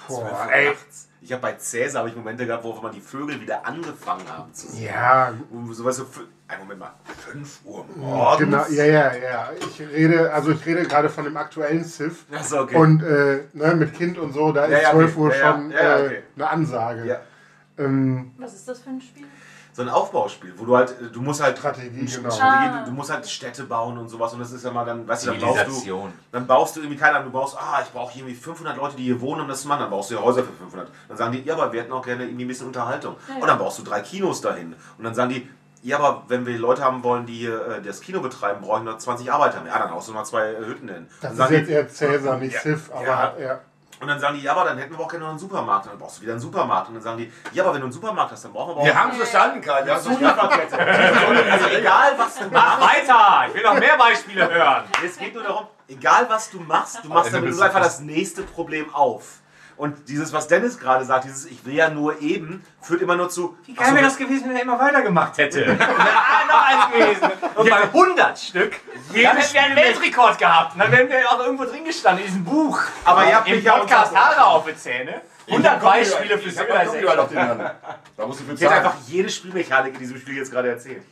[0.08, 0.76] boah, ey.
[1.30, 4.52] Ich habe bei Cäsar habe ich Momente gehabt, wo man die Vögel wieder angefangen haben
[4.52, 4.86] zu singen.
[4.86, 5.32] Ja,
[5.70, 6.08] sowas so,
[6.48, 6.94] ein Moment mal,
[7.32, 8.40] 5 Uhr morgens?
[8.40, 9.50] genau, ja, ja, ja.
[9.60, 12.26] Ich rede, also ich rede gerade von dem aktuellen Civ.
[12.42, 12.76] So, okay.
[12.76, 15.22] Und äh, ne, mit Kind und so, da Ja, ist ja, 12 okay.
[15.22, 16.24] Uhr Ja, schon Ja, ja, äh, okay.
[16.36, 17.06] eine Ansage.
[17.06, 17.20] Ja.
[17.78, 19.28] Ähm, Was ist das für ein Spiel?
[19.80, 22.30] So ein Aufbauspiel, wo du halt, du musst halt Strategie, genau.
[22.30, 22.80] Strategie, Ah.
[22.84, 25.28] du, du musst halt Städte bauen und sowas und das ist ja mal dann, weißt
[25.28, 28.18] du, dann baust du, dann baust du irgendwie, keine Ahnung, du baust, ah, ich brauche
[28.18, 30.44] irgendwie 500 Leute, die hier wohnen, um das zu machen, dann baust du ja Häuser
[30.44, 30.90] für 500.
[31.08, 33.16] Dann sagen die, ja, aber wir hätten auch gerne irgendwie ein bisschen Unterhaltung.
[33.40, 34.76] Und dann baust du drei Kinos dahin.
[34.98, 35.50] Und dann sagen die,
[35.82, 38.92] ja, aber wenn wir Leute haben wollen, die hier äh, das Kino betreiben, brauchen wir
[38.92, 39.72] noch 20 Arbeiter mehr.
[39.72, 41.08] Ja, dann haust du noch zwei äh, Hütten hin.
[41.22, 43.34] das Dann ist jetzt eher Cäsar, nicht Ja, Civ, aber ja.
[43.40, 43.60] ja.
[44.02, 45.86] Und dann sagen die, ja, aber dann hätten wir auch gerne noch einen Supermarkt.
[45.86, 46.88] Und dann brauchst du wieder einen Supermarkt.
[46.88, 48.82] Und dann sagen die, ja, aber wenn du einen Supermarkt hast, dann brauchen wir aber
[48.82, 49.86] auch Wir haben es verstanden, Karl.
[49.86, 50.04] Wir haben.
[50.04, 50.80] Zulieferkette.
[51.52, 52.96] Also egal, was du Mach machst.
[52.96, 53.46] weiter!
[53.48, 54.84] Ich will noch mehr Beispiele hören.
[55.06, 58.00] Es geht nur darum, egal was du machst, du machst damit nur du einfach das
[58.00, 59.40] nächste Problem auf.
[59.80, 63.30] Und dieses, was Dennis gerade sagt, dieses Ich will ja nur eben, führt immer nur
[63.30, 63.58] zu.
[63.66, 65.66] Wie geil wäre das gewesen, wenn er immer weitergemacht hätte?
[65.80, 67.32] Ah, noch eins gewesen.
[67.56, 68.74] Und bei 100 Stück,
[69.14, 70.74] dann hätten wir einen Weltrekord gehabt.
[70.74, 72.80] Und dann wären wir auch irgendwo drin gestanden in diesem Buch.
[73.06, 74.38] Aber ihr habt Im mich ja Podcast unterbrochen.
[74.38, 75.22] Haare auf die Zähne.
[75.48, 77.58] 100 Beispiele für ja Civilization.
[78.18, 78.86] Da musst du für Ich hätte zahlen.
[78.86, 81.04] einfach jede Spielmechanik in diesem Spiel jetzt gerade erzählt.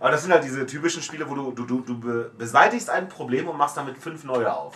[0.00, 3.08] Aber das sind halt diese typischen Spiele, wo du, du, du, du be- beseitigst ein
[3.08, 4.74] Problem und machst damit fünf neue auf.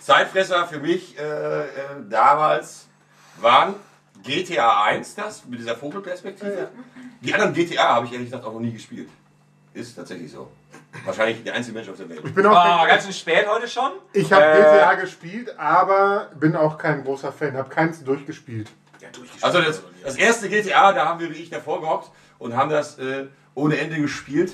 [0.00, 1.66] Zeitfresser für mich äh, äh,
[2.08, 2.85] damals
[3.40, 3.74] waren
[4.22, 6.68] GTA 1 das, mit dieser Vogelperspektive.
[7.20, 9.08] Die anderen GTA habe ich ehrlich gesagt auch noch nie gespielt.
[9.74, 10.50] Ist tatsächlich so.
[11.04, 12.22] Wahrscheinlich der einzige Mensch auf der Welt.
[12.24, 13.92] Ich bin auch Ah, ganz schön spät heute schon.
[14.14, 18.70] ich habe Äh, GTA gespielt, aber bin auch kein großer Fan, habe keins durchgespielt.
[19.00, 19.44] Ja, durchgespielt.
[19.44, 22.98] Also das, das erste GTA, da haben wir wie ich davor gehockt und haben das
[22.98, 24.52] äh, ohne Ende gespielt.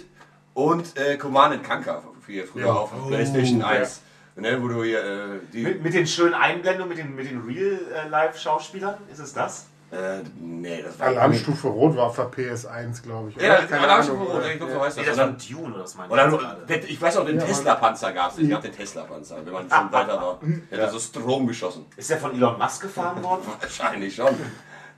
[0.55, 2.72] Und äh, Command and Conquer früher, früher Ja.
[2.72, 4.03] auf PlayStation 1.
[4.35, 5.62] Ne, wo du hier äh, die.
[5.62, 9.66] mit, mit den schönen Einblendungen, mit den, mit den Real-Life-Schauspielern, ist es das?
[9.91, 13.37] Äh, nee, das war Alarmstufe Rot war für PS1, glaube ich.
[13.37, 13.66] Ja, oder?
[13.66, 15.16] der Alarmstufe Rot, ich glaube, so heißt Nee, das.
[15.16, 16.66] das Und war dann- Dune oder was meinst Oder du nur, gerade?
[16.66, 18.39] der- ich weiß auch, den Ja, Tesla-Panzer gab es.
[18.39, 20.41] Ich gab den Tesla-Panzer, wenn man schon weiter war.
[20.70, 21.85] Der hat so Strom geschossen.
[21.95, 23.43] Ist der von Elon Musk gefahren worden?
[23.61, 24.35] Wahrscheinlich schon.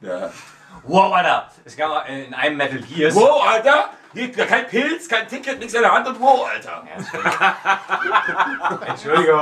[0.00, 0.30] Ja.
[0.82, 1.50] Wow, Alter.
[1.64, 3.14] Es gab mal in einem Metal Gears.
[3.14, 3.90] Wow, Alter!
[4.12, 6.82] Hier, kein Pilz, kein Ticket, nichts in der Hand und wow, Alter!
[8.86, 9.40] Entschuldigung.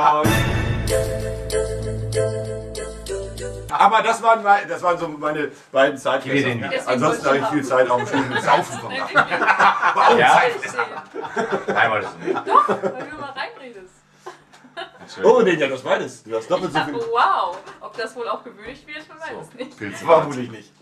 [3.70, 6.70] Aber das waren, mein- das waren so meine beiden wieder.
[6.86, 9.12] Ansonsten habe ich viel Zeit auf dem Stuhl mit Saufen verbracht.
[10.18, 10.42] Ja?
[10.42, 12.46] Doch, Nein, wolltest du nicht.
[12.46, 13.94] weil du mal reinredest.
[15.22, 16.22] Oh, nee, ja, das beides.
[16.22, 16.94] Du hast doppelt so Ja, viel.
[16.94, 17.58] wow.
[17.80, 19.78] Ob das wohl auch gewöhnlich wird, man weiß es nicht.
[19.78, 20.72] Pilze Vermutlich nicht.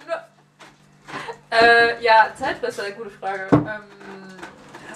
[1.50, 3.48] Äh, ja, Zeitfresser, gute Frage.
[3.52, 3.68] Ähm,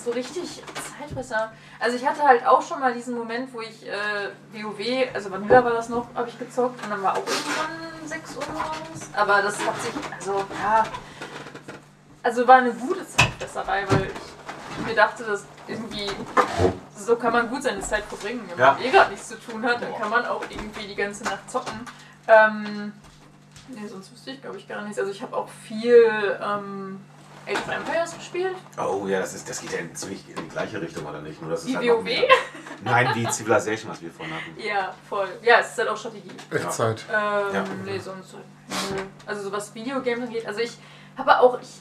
[0.05, 0.63] so richtig
[0.99, 1.53] Zeitfresser.
[1.81, 5.65] Also ich hatte halt auch schon mal diesen Moment, wo ich äh, WoW, also Vanilla
[5.65, 9.11] war das noch, habe ich gezockt und dann war auch irgendwann 6 Uhr morgens.
[9.15, 10.85] Aber das hat sich, also ja,
[12.23, 14.11] also war eine gute Zeitfresserei, weil
[14.79, 16.11] ich mir dachte, dass irgendwie
[16.97, 18.45] so kann man gut seine Zeit verbringen.
[18.49, 18.85] Wenn man Ja.
[18.87, 21.85] eh gerade nichts zu tun hat, dann kann man auch irgendwie die ganze Nacht zocken.
[22.29, 22.93] Ähm,
[23.69, 24.99] nee, sonst wüsste ich glaube ich gar nichts.
[24.99, 27.01] Also ich habe auch viel ähm,
[27.47, 28.55] Age of Empires gespielt.
[28.79, 31.41] Oh ja, das, ist, das geht ja in ziemlich in die gleiche Richtung, oder nicht?
[31.43, 32.03] Nur, dass Wie halt WoW?
[32.03, 32.25] mehr-
[32.83, 34.55] Nein, wie Civilization, was wir vorhin hatten.
[34.59, 35.29] Ja, voll.
[35.43, 36.31] Ja, es ist halt auch Strategie.
[36.51, 37.05] Echtzeit.
[37.11, 37.65] Ähm, Ja.
[37.85, 38.35] nee, sonst.
[38.35, 38.41] nö.
[39.27, 40.47] Also so was Videogames angeht.
[40.47, 40.79] Also ich
[41.17, 41.81] habe auch, ich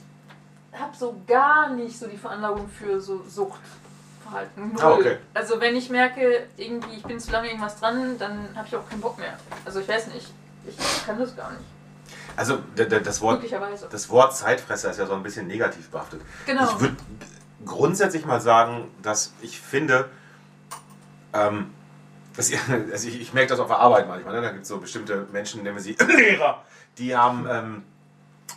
[0.80, 4.74] habe so gar nicht so die Veranlagung für so Suchtverhalten.
[4.74, 4.82] Null.
[4.82, 5.18] Ah, okay.
[5.34, 8.88] Also wenn ich merke, irgendwie ich bin zu lange irgendwas dran, dann habe ich auch
[8.90, 9.38] keinen Bock mehr.
[9.66, 10.28] Also ich weiß nicht.
[10.68, 11.64] Ich kann das gar nicht.
[12.36, 13.44] Also das Wort,
[13.92, 16.22] das Wort Zeitfresser ist ja so ein bisschen negativ behaftet.
[16.46, 16.64] Genau.
[16.64, 16.96] Ich würde
[17.66, 20.10] grundsätzlich mal sagen, dass ich finde,
[21.34, 21.74] ähm,
[22.36, 22.60] dass ihr,
[22.92, 24.42] also ich, ich merke das auf der Arbeit manchmal, ne?
[24.42, 26.64] da gibt es so bestimmte Menschen, nennen wir sie Lehrer,
[26.98, 27.84] die haben, ähm,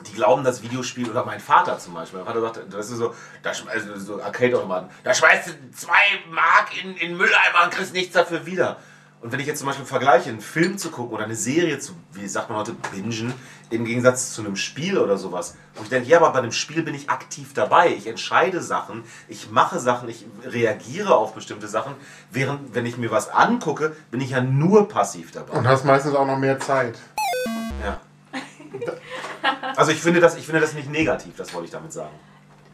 [0.06, 3.14] die glauben, das Videospiel, oder mein Vater zum Beispiel, mein Vater sagt, das ist so,
[3.42, 5.94] da, also so Arcade-Automaten, da schmeißt du zwei
[6.30, 8.78] Mark in, in Mülleimer und kriegst nichts dafür wieder.
[9.26, 11.94] Und wenn ich jetzt zum Beispiel vergleiche, einen Film zu gucken oder eine Serie zu,
[12.12, 13.34] wie sagt man heute, bingen,
[13.70, 15.56] im Gegensatz zu einem Spiel oder sowas.
[15.74, 17.88] Und ich denke, ja, aber bei einem Spiel bin ich aktiv dabei.
[17.88, 21.94] Ich entscheide Sachen, ich mache Sachen, ich reagiere auf bestimmte Sachen.
[22.30, 25.58] Während, wenn ich mir was angucke, bin ich ja nur passiv dabei.
[25.58, 26.96] Und hast meistens auch noch mehr Zeit.
[27.84, 28.00] Ja.
[29.74, 32.14] Also ich finde, das, ich finde das nicht negativ, das wollte ich damit sagen.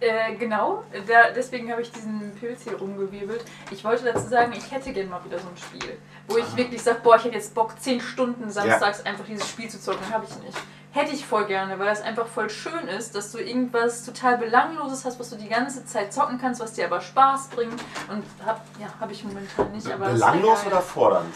[0.02, 3.44] Äh, genau, da, deswegen habe ich diesen Pilz hier rumgewirbelt.
[3.70, 5.96] Ich wollte dazu sagen, ich hätte gerne mal wieder so ein Spiel,
[6.26, 9.70] wo ich wirklich sage, boah, ich hätte jetzt Bock, 10 Stunden samstags einfach dieses Spiel
[9.70, 10.12] zu zocken.
[10.12, 10.58] Habe ich nicht.
[10.90, 15.04] Hätte ich voll gerne, weil das einfach voll schön ist, dass du irgendwas total Belangloses
[15.04, 17.80] hast, was du die ganze Zeit zocken kannst, was dir aber Spaß bringt.
[18.10, 19.88] Und hab, ja, habe ich momentan nicht.
[19.88, 21.34] Aber Belanglos oder fordernd?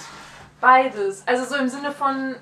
[0.61, 1.23] Beides.
[1.25, 2.35] Also so im Sinne von,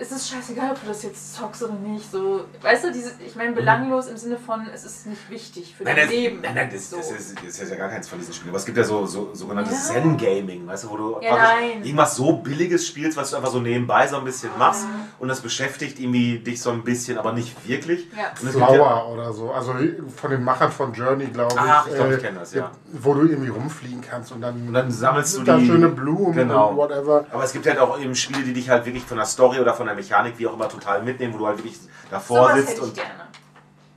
[0.00, 2.10] es ist scheißegal, ob du das jetzt zockst oder nicht.
[2.12, 5.82] So, weißt du, diese, ich meine belanglos im Sinne von, es ist nicht wichtig für
[5.82, 6.40] Nein, dein das, Leben.
[6.40, 6.98] nein, nein, das, so.
[6.98, 8.50] das, ist, das ist ja gar keins von diesen Spielen.
[8.50, 9.94] Aber es gibt ja so, so sogenanntes Ja.
[9.94, 14.06] Zen-Gaming, weißt du, wo du Ja, irgendwas so Billiges spielst, was du einfach so nebenbei
[14.06, 14.86] so ein bisschen machst
[15.18, 18.06] und das beschäftigt irgendwie dich so ein bisschen, aber nicht wirklich.
[18.16, 18.28] Ja.
[18.40, 19.50] Gibt ja, Flower oder so.
[19.50, 19.74] Also
[20.16, 21.60] von den Machern von Journey, glaube ich.
[21.60, 22.70] Ach, ich glaub, ich äh, kenn das, ja.
[22.92, 26.34] Wo du irgendwie rumfliegen kannst und dann, Und dann sammelst du da die- schöne Blumen
[26.34, 26.68] Genau.
[26.70, 27.26] und whatever.
[27.32, 29.74] aber es gibt halt auch eben Spiele, die dich halt wirklich von der Story oder
[29.74, 31.78] von der Mechanik, wie auch immer, total mitnehmen, wo du halt wirklich
[32.10, 33.26] davor Sowas sitzt und gerne.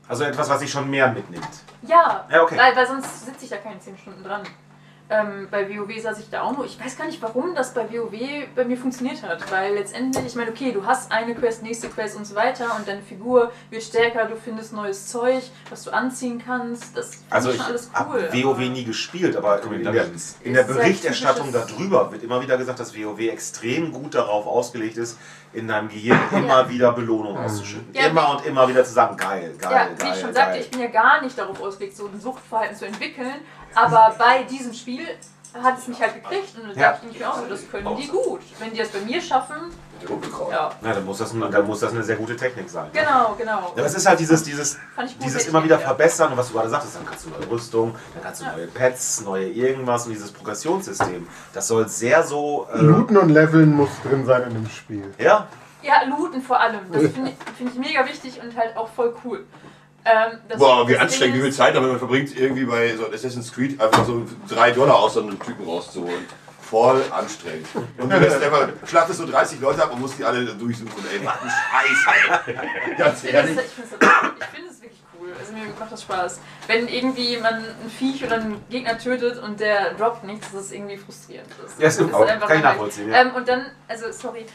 [0.08, 1.48] also etwas, was dich schon mehr mitnimmt.
[1.84, 2.58] Ja, Ja, okay.
[2.58, 4.44] weil, weil sonst sitze ich da keine 10 Stunden dran.
[5.14, 6.64] Ähm, bei WoW saß ich da auch nur.
[6.66, 9.52] Ich weiß gar nicht, warum das bei WoW bei mir funktioniert hat.
[9.52, 12.88] Weil letztendlich, ich meine, okay, du hast eine Quest, nächste Quest und so weiter und
[12.88, 16.96] deine Figur wird stärker, du findest neues Zeug, was du anziehen kannst.
[16.96, 18.30] Das finde Also ich ich schon alles habe cool.
[18.32, 20.06] WoW aber- nie gespielt, aber in der,
[20.44, 24.96] in der Ist Berichterstattung darüber wird immer wieder gesagt, dass WoW extrem gut darauf ausgelegt
[24.96, 25.18] ist,
[25.52, 27.94] in deinem Gehirn immer wieder Belohnung auszuschütten.
[27.94, 30.34] Ja, immer und immer wieder zu sagen, geil, geil, Ja, geil, wie ich schon geil.
[30.34, 33.34] sagte, ich bin ja gar nicht darauf ausgelegt, so ein Suchtverhalten zu entwickeln.
[33.76, 35.06] Aber bei diesem Spiel
[35.62, 36.92] hat es mich halt gekriegt und da Ja.
[36.94, 38.42] dachte ich mir auch so, das können die gut.
[38.60, 39.56] Wenn die das bei mir schaffen,
[40.50, 40.72] ja.
[40.82, 42.90] Ja, dann muss, das, dann muss das eine sehr gute Technik sein.
[42.92, 43.72] Genau, genau.
[43.76, 44.80] Ja, das ist halt dieses, dieses,
[45.24, 48.24] dieses immer wieder verbessern und was du gerade sagtest, dann kannst du neue Rüstung, dann
[48.24, 51.28] kannst du neue Pets, neue irgendwas und dieses Progressionssystem.
[51.54, 52.68] Das soll sehr so.
[52.74, 55.14] Äh, Looten und Leveln muss drin sein in dem Spiel.
[55.20, 55.48] ja,
[55.84, 56.80] Ja, looten vor allem.
[56.92, 59.46] Das finde ich, find ich mega wichtig und halt auch voll cool.
[60.04, 63.08] Ähm, das- Boah, wie das anstrengend, wie viel Zeit damit man verbringt, irgendwie bei so
[63.12, 66.26] Assassin's Creed einfach so drei Dollar aus so einem Typen rauszuholen.
[66.62, 67.68] Voll anstrengend.
[67.98, 70.90] Und du lässt einfach, schlachtest so 30 Leute ab und musst die alle durchsuchen.
[71.14, 72.96] Ey, was ein Scheiß, ey.
[72.98, 73.58] Ganz Ich finde ehrlich.
[73.58, 75.30] es ich find's das- ich find es wirklich cool.
[75.38, 76.40] Also mir macht das Spaß.
[76.68, 80.72] Wenn irgendwie man ein Viech oder einen Gegner tötet und der droppt nichts, das ist
[80.74, 81.50] irgendwie frustrierend.
[81.62, 83.22] Das, Ja, stimmt, aber kann ich nachvollziehen, ja.
[83.22, 84.46] Ähm, und dann, also sorry,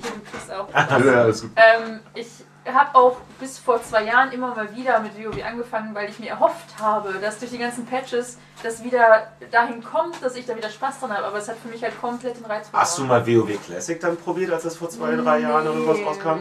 [0.00, 0.68] hier du kriegst auch.
[1.04, 1.50] Ja, alles gut.
[1.56, 2.28] Ähm, ich
[2.66, 6.30] habe auch bis vor zwei Jahren immer mal wieder mit WoW angefangen, weil ich mir
[6.30, 10.68] erhofft habe, dass durch die ganzen Patches das wieder dahin kommt, dass ich da wieder
[10.68, 11.26] Spaß dran habe.
[11.26, 14.16] Aber es hat für mich halt komplett den Reiz Hast du mal WoW Classic dann
[14.16, 16.40] probiert, als das vor zwei, drei Jahren oder sowas rauskam?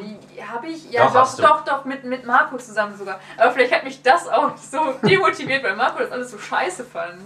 [0.52, 0.92] Habe ich?
[0.92, 3.20] Ja, Doch, doch, doch, doch, mit, mit Marco zusammen sogar.
[3.38, 7.22] Aber vielleicht hat mich das auch so demotiviert, weil Marco das alles so scheiße fand.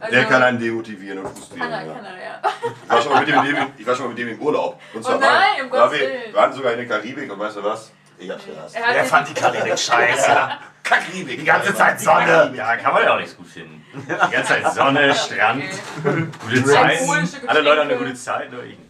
[0.00, 1.70] Also, Der kann einen demotivieren und frustrieren.
[1.70, 1.94] Kann er, ja.
[1.94, 2.40] kann er, ja.
[2.84, 4.80] Ich war schon mal mit dem, ich war schon mal mit dem im Urlaub.
[4.92, 6.34] Und zwar Oh nein, um Gottes wir, Willen.
[6.34, 7.92] waren sogar in der Karibik und weißt du was?
[8.18, 8.76] Ich hab's gehasst.
[8.76, 10.36] Er Er fand die Karibik scheiße.
[10.82, 11.40] Karibik.
[11.40, 12.52] Die ganze Zeit Sonne.
[12.54, 13.84] Ja, kann man ja auch nicht so gut finden.
[13.94, 15.64] Die ganze Zeit Sonne, Strand,
[16.04, 16.26] Okay.
[16.40, 17.00] gute Zeit.
[17.48, 18.50] Alle Leute haben eine gute Zeit.
[18.52, 18.78] Nur ich.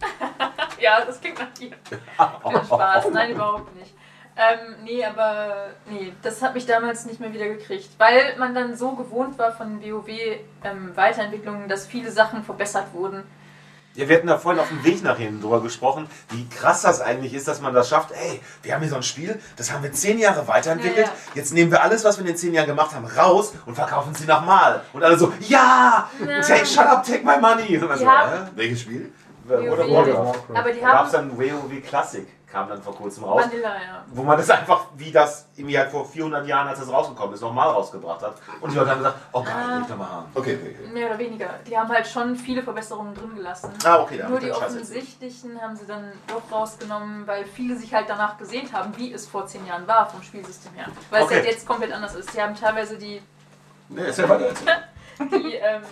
[0.79, 1.71] Ja, das klingt nach dir.
[1.71, 3.07] Viel Spaß.
[3.11, 3.95] Nein, überhaupt nicht.
[4.37, 8.77] Ähm, nee, aber nee, das hat mich damals nicht mehr wieder gekriegt, weil man dann
[8.77, 13.25] so gewohnt war von WoW-Weiterentwicklungen, dass viele Sachen verbessert wurden.
[13.97, 17.01] Ja, wir hatten da vorhin auf dem Weg nach hinten drüber gesprochen, wie krass das
[17.01, 18.13] eigentlich ist, dass man das schafft.
[18.13, 21.07] Ey, wir haben hier so ein Spiel, das haben wir zehn Jahre weiterentwickelt.
[21.07, 21.35] Ja, ja.
[21.35, 24.15] Jetzt nehmen wir alles, was wir in den zehn Jahren gemacht haben, raus und verkaufen
[24.15, 24.83] sie nochmal.
[24.93, 26.11] Und alle so, ja!
[26.21, 26.41] Ja.
[26.43, 27.79] Take, shut up, take my money!
[27.79, 28.51] Und so, hä?
[28.55, 29.13] Welches Spiel?
[29.49, 30.07] Oder WoW.
[30.07, 30.41] Warcraft.
[30.55, 33.45] Aber die Da gab es haben dann WoW Classic, kam dann vor kurzem raus.
[33.45, 34.05] Vanilla, ja.
[34.09, 37.41] Wo man das einfach, wie das irgendwie halt vor 400 Jahren, als es rausgekommen ist,
[37.41, 38.37] nochmal rausgebracht hat.
[38.61, 40.27] Und die Leute haben gesagt, oh geil, will ich nochmal haben.
[40.35, 40.77] Okay, okay.
[40.81, 40.93] okay.
[40.93, 41.51] Mehr oder weniger.
[41.67, 43.73] Die haben halt schon viele Verbesserungen drin gelassen.
[43.85, 48.09] Ah, okay, da Nur die offensichtlichen haben sie dann doch rausgenommen, weil viele sich halt
[48.09, 50.87] danach gesehnt haben, wie es vor zehn Jahren war vom Spielsystem her.
[51.11, 51.35] Weil Okay.
[51.35, 52.31] es halt jetzt komplett anders ist.
[52.33, 53.21] Sie haben teilweise die,
[53.89, 54.49] Nee, ist ja weiter.
[55.21, 55.83] die ähm,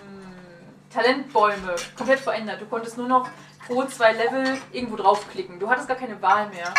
[0.92, 2.60] Talentbäume komplett verändert.
[2.60, 3.28] Du konntest nur noch
[3.66, 5.58] pro zwei Level irgendwo draufklicken.
[5.58, 6.72] Du hattest gar keine Wahl mehr.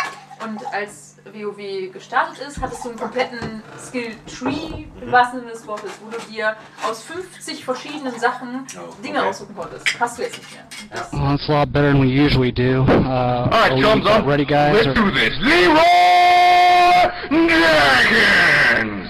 [0.44, 5.90] Und als WoW gestartet ist, hattest du einen kompletten Skill-Tree, im wahrsten Sinne des Wortes,
[6.04, 6.54] wo du dir
[6.86, 9.28] aus 50 verschiedenen Sachen Oh, Dinge okay.
[9.28, 9.98] aussuchen konntest.
[9.98, 10.64] Hast du jetzt nicht mehr.
[10.90, 12.82] Das, Well, it's a lot better than we usually do.
[12.86, 14.86] Uh, are we about ready, guys?
[14.86, 15.32] Or- this.
[15.40, 15.82] Leroy
[17.30, 19.08] Jenkins!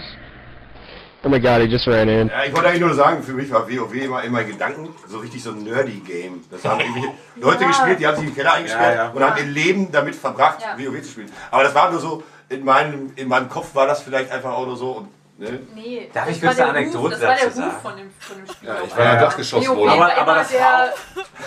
[1.24, 2.28] Oh my god, he just ran in.
[2.28, 5.18] Ja, ich wollte eigentlich nur sagen, für mich war WoW immer in meinen Gedanken so
[5.18, 6.44] richtig so ein Nerdy-Game.
[6.50, 7.68] Das haben irgendwelche Leute Ja.
[7.68, 9.10] gespielt, die haben sich im Keller eingesperrt Ja, ja.
[9.10, 10.76] und haben ihr Leben damit verbracht, Ja.
[10.78, 11.32] WoW zu spielen.
[11.50, 14.66] Aber das war nur so, in meinem, in meinem Kopf war das vielleicht einfach auch
[14.66, 15.08] nur so, und
[15.38, 15.60] Ne?
[15.74, 16.10] Nee.
[16.14, 17.82] Darf das ich war kurz eine der Anekdote Ruf, Das war der dazu Ruf sagen?
[17.82, 18.68] von dem, von dem Spiel.
[18.68, 19.76] Ja, auf ich war der Dachgeschosswohnung.
[19.84, 20.94] WoW war Aber- aber das der,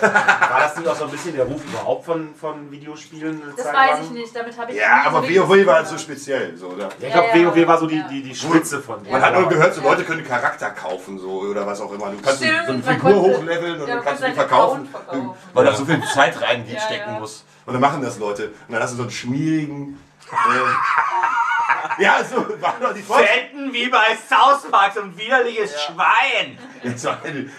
[0.00, 3.42] War das nicht auch so ein bisschen der Ruf überhaupt von, von Videospielen?
[3.56, 4.02] Das Zeit weiß lang?
[4.04, 6.56] ich nicht, damit habe ich Ja, aber WoW war halt so speziell.
[6.56, 6.84] So, oder?
[6.84, 8.06] Ja, ich Ja, glaube, ja, WoW war so die, ja.
[8.08, 9.02] die, die Spitze von.
[9.02, 9.20] Man Ja.
[9.22, 9.88] hat nur gehört, so Ja.
[9.90, 12.10] Leute können Charakter kaufen so, oder was auch immer.
[12.10, 14.88] Du kannst Stimmt, so eine Figur konnte- hochleveln und ja, dann kannst du die verkaufen,
[15.52, 17.18] weil da so viel Zeit reinstecken Ja, stecken ja.
[17.18, 17.44] muss.
[17.66, 18.52] Und dann machen das Leute.
[18.68, 19.98] Und dann hast du so einen schmierigen...
[20.30, 20.36] Äh,
[21.98, 23.34] ja, so war doch die Vorstellung.
[23.34, 26.58] Fetten wie bei South Park, so ein widerliches Schwein.
[26.82, 27.18] Jetzt war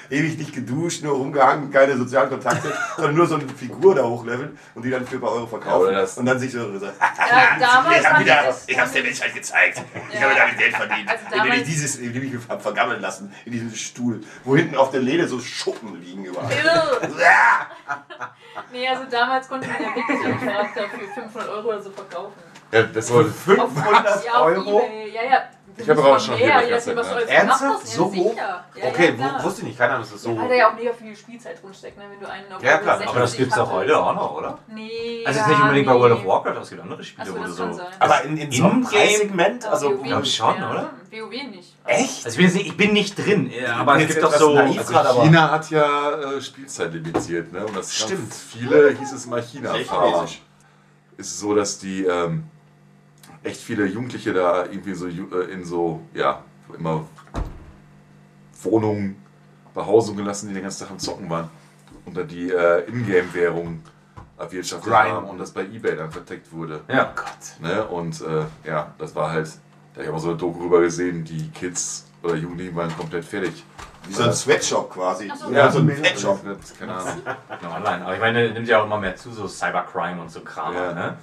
[0.10, 4.58] ewig nicht geduscht, nur rumgehangen, keine sozialen Kontakte, sondern nur so eine Figur da hochleveln
[4.76, 5.94] und die dann für ein paar Euro Ja, verkaufen.
[5.94, 6.92] das- und dann sich so, so Ja,
[7.60, 9.82] damals ich, hab fand wieder, ich hab's der Menschheit gezeigt.
[10.12, 10.22] Ich Ja.
[10.28, 13.52] habe damit Geld verdient, Also indem ich dieses, indem ich mich hab vergammeln lassen in
[13.52, 16.50] diesem Stuhl, wo hinten auf der Lehne so Schuppen liegen überall.
[18.72, 22.34] Nee, also damals konnte man ja wirklich einen Charakter für 500 Euro oder so verkaufen.
[22.72, 24.82] Ja, das war, 500 Ja, Euro?
[25.14, 25.44] Ja, ja.
[25.78, 27.88] Ich habe aber auch schon mehr, nachdem, was Ernsthaft?
[27.88, 28.36] So ja, hoch?
[28.38, 29.78] Ja, Okay, ja, wusste ich nicht.
[29.78, 30.32] Keine Ahnung, dass das so.
[30.32, 32.04] Ja, weil da ja auch mega viel Spielzeit drinsteckt, ne?
[32.12, 33.76] wenn du einen auf Ja, klar, 60 Aber das gibt's doch hattest.
[33.78, 34.58] heute auch noch, oder?
[34.68, 35.24] Nee.
[35.26, 35.94] Also ja, jetzt nicht unbedingt bei.
[35.94, 37.82] World of Warcraft, aber es gibt andere Spiele, wo du das so.
[38.00, 39.66] Aber in, in so einem Preissegment?
[39.66, 40.90] Also, WoW glaub nicht schon, oder?
[41.10, 41.76] WoW nicht.
[41.86, 42.26] echt?
[42.26, 44.56] Also ich bin, ich bin nicht drin, äh, aber es gibt doch so.
[44.56, 47.66] also China hat ja äh, Spielzeit limitiert, ne?
[47.66, 48.34] Und das Stimmt.
[48.34, 49.74] viele hieß es mal China.
[49.76, 49.92] Echt?
[49.92, 50.26] Aber
[51.18, 52.46] ist es so, dass die ähm,
[53.44, 56.44] echt viele Jugendliche da irgendwie so äh, in so, ja,
[56.78, 57.06] immer
[58.62, 59.22] Wohnungen,
[59.74, 61.50] Behausungen gelassen, die den ganzen Tag am Zocken waren.
[62.06, 63.82] Und dann die äh, Ingame-Währung
[64.38, 65.10] erwirtschaftet Grind.
[65.10, 66.82] haben und das bei Ebay dann verteckt wurde.
[66.88, 67.14] Ja.
[67.60, 67.86] Ne?
[67.86, 69.50] Und äh, ja, das war halt,
[69.94, 73.26] da habe ich auch so eine Doku rüber gesehen, die Kids oder Jugendlichen waren komplett
[73.26, 73.64] fertig.
[74.08, 75.32] Wie so ein Sweatshop quasi.
[75.40, 75.52] So.
[75.52, 76.42] Ja, so ein Fettshop.
[76.80, 77.22] Keine Ahnung.
[77.60, 78.04] Genau, online.
[78.04, 80.74] Aber ich meine, nimmt ja auch immer mehr zu, so Cybercrime und so Kram.
[80.74, 80.94] Ja.
[80.94, 81.18] Ne?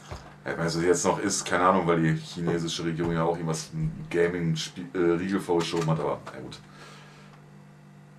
[0.45, 3.70] Ich was es jetzt noch ist, keine Ahnung, weil die chinesische Regierung ja auch irgendwas
[3.74, 6.59] ein Gaming-Riegel vorgeschoben hat, aber na gut.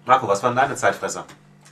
[0.06, 1.26] Marco, was waren deine Zeitfresser?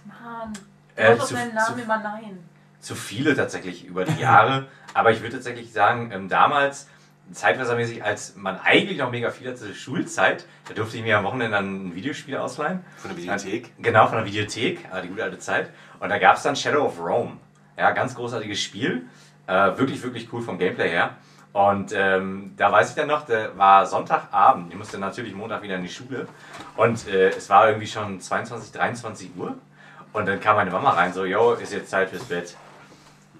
[0.05, 0.53] Mann.
[0.95, 2.39] Äh, Du zu- meinen Namen zu- immer nein.
[2.79, 4.67] Zu viele tatsächlich über die Jahre.
[4.93, 6.87] aber ich würde tatsächlich sagen, ähm, damals,
[7.31, 11.23] zeitweisermäßig, als man eigentlich noch mega viel hatte, zur Schulzeit, da durfte ich mir am
[11.25, 12.83] Wochenende dann ein Videospiel ausleihen.
[12.97, 13.73] Von der Bibliothek?
[13.79, 15.71] Genau, von der Videothek, äh, die gute alte Zeit.
[15.99, 17.37] Und da gab es dann Shadow of Rome.
[17.77, 19.05] Ja, ganz großartiges Spiel.
[19.47, 21.15] Äh, wirklich, wirklich cool vom Gameplay her.
[21.53, 24.71] Und ähm, da weiß ich dann noch, da war Sonntagabend.
[24.71, 26.27] Ich musste natürlich Montag wieder in die Schule.
[26.75, 29.55] Und äh, es war irgendwie schon 22, 23 Uhr.
[30.13, 32.55] Und dann kam meine Mama rein, so, yo, ist jetzt Zeit fürs Bett.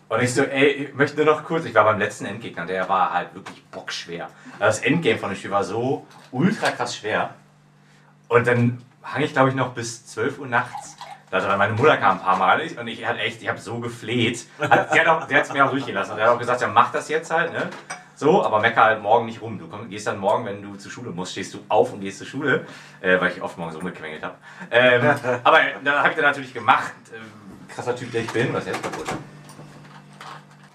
[0.10, 2.88] Und ich so, ey, ich möchte nur noch kurz, ich war beim letzten Endgegner, der
[2.88, 4.30] war halt wirklich bockschwer.
[4.58, 7.36] Das Endgame von dem Spiel war so ultra krass schwer.
[8.30, 10.97] Und dann hang ich, glaube ich, noch bis 12 Uhr nachts.
[11.30, 13.80] Da hat meine Mutter kam ein paar Mal und ich hatte echt, ich habe so
[13.80, 14.46] gefleht.
[14.60, 16.12] Hat, die hat auch, der hat es mir auch durchgelassen.
[16.12, 17.70] Und der hat auch gesagt, ja, mach das jetzt halt, ne?
[18.16, 19.60] So, aber mecker halt morgen nicht rum.
[19.60, 22.20] Du komm, gehst dann morgen, wenn du zur Schule musst, stehst du auf und gehst
[22.20, 22.66] zur Schule,
[23.02, 24.36] äh, weil ich oft morgens rumgequengelt habe.
[24.72, 25.02] Ähm,
[25.44, 26.94] aber dann habe ich dann natürlich gemacht.
[27.14, 27.22] Ähm,
[27.68, 29.06] krasser Typ, der ich bin, was jetzt kaputt.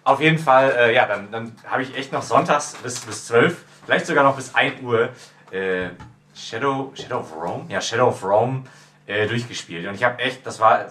[0.04, 3.64] Auf jeden Fall, äh, ja, dann, dann habe ich echt noch sonntags bis, bis 12,
[3.86, 5.08] vielleicht sogar noch bis 1 Uhr
[5.50, 5.88] äh,
[6.34, 7.64] Shadow, Shadow of Rome?
[7.68, 8.64] Ja, Shadow of Rome
[9.06, 9.86] äh, durchgespielt.
[9.86, 10.86] Und ich habe echt, das war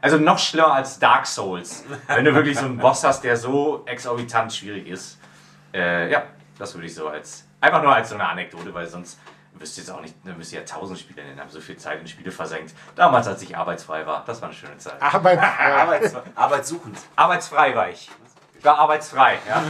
[0.00, 1.84] also noch schlimmer als Dark Souls.
[2.08, 5.18] Wenn du wirklich so einen Boss hast, der so exorbitant schwierig ist.
[5.72, 6.24] Äh, ja,
[6.58, 9.18] das würde ich so als, einfach nur als so eine Anekdote, weil sonst
[9.54, 11.76] wüsste ich jetzt auch nicht, dann müsste ich ja tausend Spiele nennen, haben so viel
[11.76, 12.74] Zeit in Spiele versenkt.
[12.96, 15.00] Damals, als ich arbeitsfrei war, das war eine schöne Zeit.
[15.00, 15.48] Arbeitsfrei.
[15.80, 16.98] Arbeits arbeitssuchend.
[17.16, 18.10] Arbeitsfrei war ich.
[18.58, 19.62] Ich war arbeitsfrei, ja.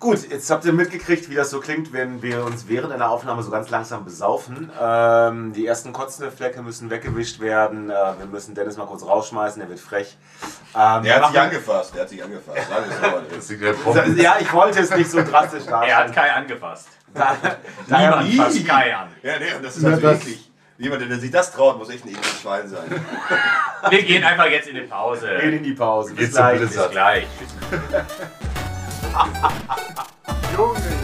[0.00, 3.42] Gut, jetzt habt ihr mitgekriegt, wie das so klingt, wenn wir uns während einer Aufnahme
[3.42, 4.70] so ganz langsam besaufen.
[4.80, 7.90] Ähm, die ersten kotzende Flecke müssen weggewischt werden.
[7.90, 10.16] Äh, wir müssen Dennis mal kurz rausschmeißen, der wird frech.
[10.74, 12.66] Ähm, Der hat sich angefasst, der hat sich angefasst.
[12.70, 12.86] Sagen
[13.60, 14.00] wir so.
[14.22, 16.14] Ja, ich wollte es nicht so drastisch Er hat.
[16.14, 16.88] Kai angefasst.
[17.12, 17.36] Da,
[17.86, 19.08] daher, Niemand fasst Kai an.
[19.22, 20.50] Ja, nee, und das ist Na, also das- eklig.
[20.78, 23.04] Jemand, der sich das traut, muss echt ein ekliges Schwein sein.
[23.90, 25.28] Wir gehen einfach jetzt in die Pause.
[25.38, 26.14] gehen in die Pause.
[26.14, 26.60] Geht Bis zum gleich.
[26.60, 27.26] Bis gleich.
[29.10, 30.99] 読む